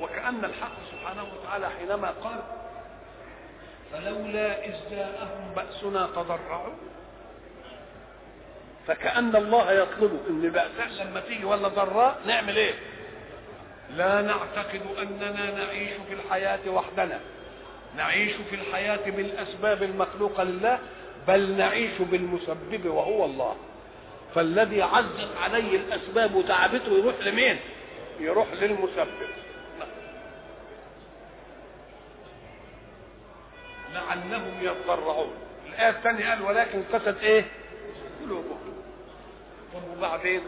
وكأن 0.00 0.44
الحق 0.44 0.72
سبحانه 0.92 1.24
وتعالى 1.34 1.70
حينما 1.70 2.10
قال 2.10 2.40
فلولا 3.94 4.64
إذ 4.64 4.74
جاءهم 4.90 5.54
بأسنا 5.56 6.06
تضرعوا. 6.06 6.74
فكأن 8.86 9.36
الله 9.36 9.72
يطلب 9.72 10.20
إن 10.28 10.50
بأساء 10.50 11.04
لما 11.04 11.20
تيجي 11.20 11.44
ولا 11.44 11.68
ضراء 11.68 12.18
نعمل 12.26 12.56
إيه؟ 12.56 12.74
لا 13.96 14.22
نعتقد 14.22 14.80
أننا 15.02 15.50
نعيش 15.50 15.92
في 16.08 16.14
الحياة 16.14 16.60
وحدنا. 16.68 17.20
نعيش 17.96 18.32
في 18.50 18.56
الحياة 18.56 19.10
بالأسباب 19.10 19.82
المخلوقة 19.82 20.44
لله 20.44 20.78
بل 21.28 21.56
نعيش 21.56 21.98
بالمسبب 22.00 22.86
وهو 22.86 23.24
الله. 23.24 23.56
فالذي 24.34 24.82
عزت 24.82 25.36
عليه 25.42 25.76
الأسباب 25.76 26.34
وتعبته 26.34 26.92
يروح 26.92 27.14
لمين؟ 27.20 27.56
يروح 28.20 28.46
للمسبب. 28.52 29.28
لعلهم 33.94 34.54
يضرعون 34.62 35.32
الآية 35.66 35.90
الثانية 35.90 36.28
قال 36.30 36.42
ولكن 36.42 36.82
قست 36.92 37.16
إيه؟ 37.22 37.44
قلوبهم. 38.22 38.74
وبعدين 39.96 40.40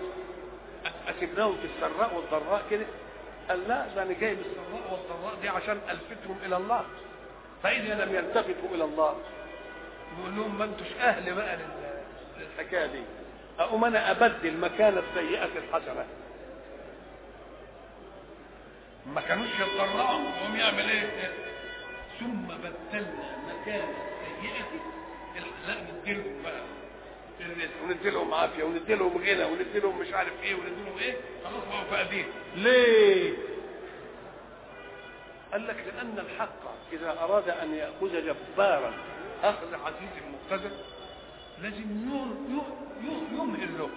أسيبناهم 1.08 1.56
في 1.56 1.64
السراء 1.76 2.14
والضراء 2.14 2.62
كده؟ 2.70 2.86
قال 3.48 3.68
لا 3.68 3.86
ده 3.94 4.02
أنا 4.02 4.12
جاي 4.20 4.34
بالسراء 4.34 4.90
والضراء 4.92 5.34
دي 5.42 5.48
عشان 5.48 5.80
ألفتهم 5.90 6.38
إلى 6.46 6.56
الله. 6.56 6.84
فإذا 7.62 8.04
لم 8.04 8.14
يلتفتوا 8.14 8.68
إلى 8.74 8.84
الله. 8.84 9.16
نقول 10.18 10.36
لهم 10.36 10.58
ما 10.58 10.64
أنتوش 10.64 10.86
أهل 11.00 11.34
بقى 11.34 11.58
للحكاية 12.38 12.86
دي. 12.86 13.02
أقوم 13.58 13.84
أنا 13.84 14.10
أبدل 14.10 14.56
مكان 14.58 14.98
السيئة 14.98 15.44
الحسنة. 15.58 16.06
ما 19.14 19.20
كانوش 19.20 19.48
يتطرعوا 19.60 20.20
يقوم 20.20 20.56
يعمل 20.56 20.90
إيه؟ 20.90 21.30
ثم 22.20 22.42
بدلنا 22.46 23.36
مكان 23.48 23.88
السيئة 24.26 24.80
لا 25.66 25.74
نديلهم 25.82 26.42
بقى. 26.44 26.62
ونديلهم 27.84 28.34
عافية 28.34 28.64
ونديلهم 28.64 29.16
غنى 29.18 29.44
ونديلهم 29.44 29.98
مش 29.98 30.12
عارف 30.12 30.32
إيه 30.42 30.54
ونديلهم 30.54 30.98
إيه؟ 30.98 31.16
خلاص 31.44 31.62
بقوا 31.68 31.84
فاقدين 31.90 32.24
ليه؟ 32.54 33.32
قال 35.52 35.66
لك 35.66 35.76
لأن 35.86 36.18
الحق 36.18 36.60
إذا 36.92 37.10
أراد 37.10 37.48
أن 37.48 37.74
يأخذ 37.74 38.26
جبارا 38.26 38.92
أخذ 39.42 39.74
عزيز 39.74 40.22
مقتدر 40.32 40.70
لازم 41.62 41.84
يمهل 43.32 43.78
له. 43.78 43.90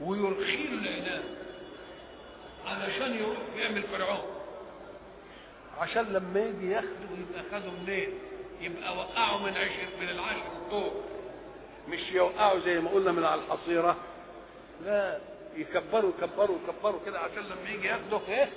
ويرخي 0.00 0.56
له 0.66 0.72
العنان 0.72 1.22
علشان 2.66 3.14
يروح 3.14 3.38
يعمل 3.56 3.82
فرعون. 3.82 4.39
عشان 5.80 6.02
لما 6.12 6.40
يجي 6.40 6.70
ياخده 6.70 6.88
يبقى 7.18 7.42
خده 7.52 7.70
منين؟ 7.70 8.08
يبقى 8.60 8.96
وقعه 8.96 9.42
من 9.44 9.56
عشر 9.56 9.88
من 10.00 10.08
العشر 10.08 10.46
الطور 10.56 10.92
مش 11.88 12.12
يوقعه 12.12 12.58
زي 12.58 12.80
ما 12.80 12.90
قلنا 12.90 13.12
من 13.12 13.24
على 13.24 13.40
الحصيرة؟ 13.40 13.96
لا 14.84 15.18
يكبروا 15.56 16.10
يكبروا 16.22 16.56
يكبروا 16.68 17.00
كده 17.06 17.18
عشان 17.18 17.42
لما 17.42 17.70
يجي 17.70 17.86
ياخده 17.88 18.20
إيه؟ 18.28 18.50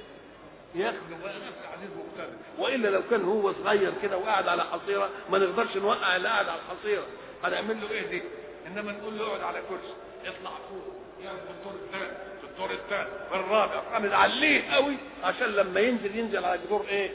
ياخده 0.75 1.15
بقى 1.23 1.33
نفس 1.39 1.65
عزيز 1.73 1.89
مقتدر. 1.97 2.37
وإلا 2.57 2.87
لو 2.87 3.01
كان 3.11 3.23
هو 3.25 3.53
صغير 3.53 3.93
كده 4.01 4.17
وقاعد 4.17 4.47
على 4.47 4.63
حصيره 4.63 5.09
ما 5.31 5.37
نقدرش 5.37 5.77
نوقع 5.77 6.15
اللي 6.15 6.27
قاعد 6.27 6.47
على 6.47 6.59
الحصيرة. 6.59 7.03
هنعمل 7.43 7.81
له 7.81 7.91
إيه 7.91 8.07
دي؟ 8.07 8.21
إنما 8.67 8.91
نقول 8.91 9.17
له 9.19 9.27
اقعد 9.27 9.41
على 9.41 9.59
كرسي. 9.69 9.93
اطلع 10.25 10.51
فوق. 10.69 10.93
في 11.21 11.51
الدور 11.51 11.73
الثاني 11.85 12.32
الدور 12.53 12.71
الثاني 12.71 13.09
في 13.29 13.35
الرابع 13.35 13.79
قام 13.79 14.13
عليه 14.13 14.71
قوي. 14.71 14.97
عشان 15.23 15.47
لما 15.47 15.79
ينزل 15.79 16.15
ينزل 16.17 16.45
على 16.45 16.55
الدور 16.55 16.85
إيه؟ 16.87 17.11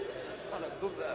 على 0.54 0.66
الدور 0.66 0.90
ده. 0.98 1.14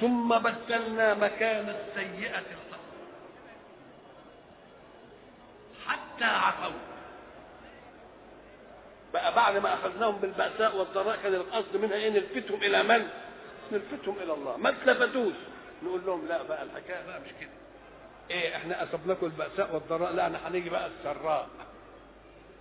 ثم 0.00 0.38
بدلنا 0.38 1.14
مكان 1.14 1.68
السيئة 1.68 2.38
الحسنة 2.38 2.78
حتى 5.86 6.24
عفوا 6.24 6.72
بقى 9.12 9.34
بعد 9.34 9.56
ما 9.56 9.74
أخذناهم 9.74 10.16
بالبأساء 10.16 10.76
والضراء 10.76 11.16
كان 11.22 11.34
القصد 11.34 11.76
منها 11.76 11.94
إيه؟ 11.94 12.10
نلفتهم 12.10 12.62
إلى 12.62 12.82
من؟ 12.82 13.08
نلفتهم 13.72 14.16
إلى 14.22 14.32
الله. 14.32 14.56
ما 14.56 14.68
اتلفتوش 14.68 15.32
نقول 15.82 16.00
لهم 16.06 16.26
لا 16.28 16.42
بقى 16.42 16.62
الحكاية 16.62 17.06
بقى 17.06 17.20
مش 17.20 17.30
كده. 17.40 17.50
إيه 18.30 18.56
إحنا 18.56 18.82
أصبناكم 18.82 19.26
البأساء 19.26 19.74
والضراء 19.74 20.12
لا 20.12 20.22
إحنا 20.26 20.48
هنيجي 20.48 20.70
بقى 20.70 20.86
السراء. 20.86 21.48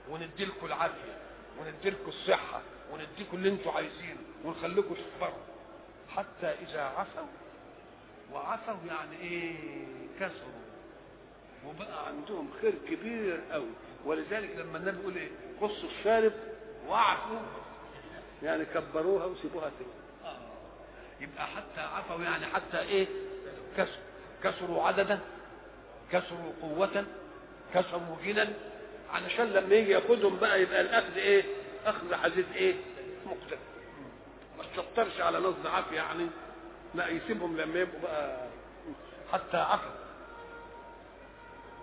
وندي 0.10 0.46
لكم 0.46 0.66
العافية 0.66 1.18
وندي 1.60 1.90
لكم 1.90 2.08
الصحة 2.10 2.62
ونديكم 2.92 3.38
اللي 3.38 3.50
أنتم 3.50 3.70
عايزينه 3.70 4.20
ونخليكم 4.46 4.94
تكبروا 4.96 5.44
حتى 6.16 6.48
إذا 6.48 6.82
عفوا 6.82 7.28
وعفوا 8.34 8.76
يعني 8.88 9.18
إيه 9.22 9.56
كسروا. 10.20 10.64
وبقى 11.68 12.08
عندهم 12.08 12.50
خير 12.62 12.74
كبير 12.90 13.42
قوي 13.52 13.70
ولذلك 14.06 14.56
لما 14.58 14.78
النبي 14.78 15.00
يقول 15.02 15.16
إيه 15.18 15.30
قصوا 15.62 15.90
الشارب 15.90 16.34
واعفوا 16.88 17.40
يعني 18.44 18.66
كبروها 18.66 19.26
وسيبوها 19.26 19.72
تاني. 19.80 19.92
آه. 20.36 20.38
يبقى 21.20 21.48
حتى 21.48 21.82
عفوا 21.82 22.24
يعني 22.24 22.46
حتى 22.46 22.80
إيه 22.80 23.08
كسروا. 23.78 24.04
كسروا 24.44 24.84
عددا 24.84 25.20
كسروا 26.12 26.52
قوة 26.62 27.06
كسروا 27.74 28.16
غنى. 28.26 28.54
علشان 29.14 29.46
لما 29.46 29.76
يجي 29.76 29.92
ياخدهم 29.92 30.38
بقى 30.40 30.62
يبقى 30.62 30.82
الأخذ 30.82 31.18
إيه؟ 31.18 31.44
أخذ 31.86 32.14
عزيز 32.14 32.46
إيه؟ 32.56 32.74
مقتدر 33.26 33.58
ما 34.58 34.64
تشطرش 34.76 35.22
على 35.22 35.40
نصب 35.40 35.68
عافية 35.68 35.96
يعني 35.96 36.28
لا 36.96 37.08
يسيبهم 37.08 37.58
لما 37.58 37.80
يبقوا 37.80 38.00
بقى 38.02 38.48
حتى 39.34 39.58
عفوا. 39.58 39.92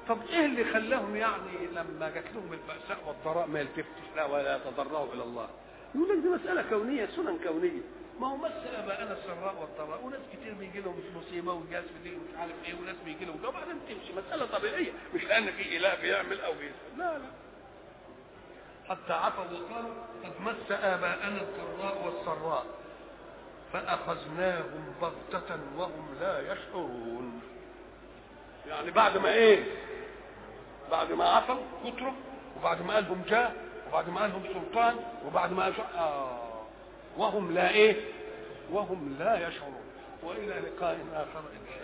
طب 0.08 0.18
إيه 0.30 0.46
اللي 0.46 0.64
خلاهم 0.64 1.16
يعني 1.16 1.66
لما 1.72 2.10
جات 2.14 2.24
لهم 2.34 2.52
البأساء 2.52 2.98
والضراء 3.06 3.46
ما 3.46 3.60
يلتفتش؟ 3.60 4.06
لا 4.16 4.24
ولا 4.24 4.56
يتضرعوا 4.56 5.12
إلى 5.14 5.22
الله. 5.22 5.48
يقول 5.94 6.08
لك 6.08 6.16
دي 6.22 6.28
مسألة 6.28 6.64
كونية 6.70 7.06
سنن 7.16 7.38
كونية. 7.48 7.80
ما 8.20 8.26
هو 8.26 8.36
مس 8.36 8.52
اباءنا 8.78 9.12
السراء 9.12 9.54
والضراء 9.60 10.04
وناس 10.04 10.20
كتير 10.32 10.54
بيجي 10.54 10.80
لهم 10.80 11.00
مصيبة 11.16 11.52
وجاز 11.52 11.84
في 11.84 12.08
دي 12.10 12.16
ومش 12.16 12.34
عارف 12.38 12.52
إيه 12.64 12.74
وناس 12.74 12.96
بيجي 13.04 13.24
لهم 13.24 13.44
وبعدين 13.44 13.74
تمشي. 13.88 14.12
مسألة 14.12 14.46
طبيعية 14.46 14.92
مش 15.14 15.24
لأن 15.24 15.52
في 15.52 15.76
إله 15.76 15.94
بيعمل 15.94 16.40
أو 16.40 16.52
بيسأل 16.52 16.98
لا 16.98 17.18
لا. 17.18 17.24
حتى 18.88 19.12
عفوا 19.12 19.44
وقالوا 19.44 19.94
قد 20.24 20.40
مس 20.40 20.70
آباءنا 20.72 21.40
الضراء 21.42 22.02
والسراء 22.06 22.66
فأخذناهم 23.72 24.94
بغتة 25.02 25.58
وهم 25.76 26.14
لا 26.20 26.52
يشعرون. 26.52 27.42
يعني 28.68 28.90
بعد 28.90 29.16
ما 29.18 29.32
إيه؟ 29.32 29.64
بعد 30.90 31.12
ما 31.12 31.24
عفوا 31.28 31.56
كتروا 31.84 32.12
وبعد 32.56 32.82
ما 32.82 32.94
قالهم 32.94 33.22
جاء 33.28 33.54
وبعد 33.88 34.08
ما 34.08 34.20
قالهم 34.20 34.42
سلطان 34.54 34.96
وبعد 35.26 35.52
ما. 35.52 35.72
آه. 35.96 36.49
وهم 37.16 37.54
لا 37.54 37.70
إيه؟ 37.70 37.96
وهم 38.72 39.16
لا 39.18 39.48
يشعرون. 39.48 39.80
وإلى 40.22 40.54
لقاء 40.54 40.98
آخر 41.14 41.38
إن 41.40 41.66
شاء 41.68 41.76
الله. 41.76 41.79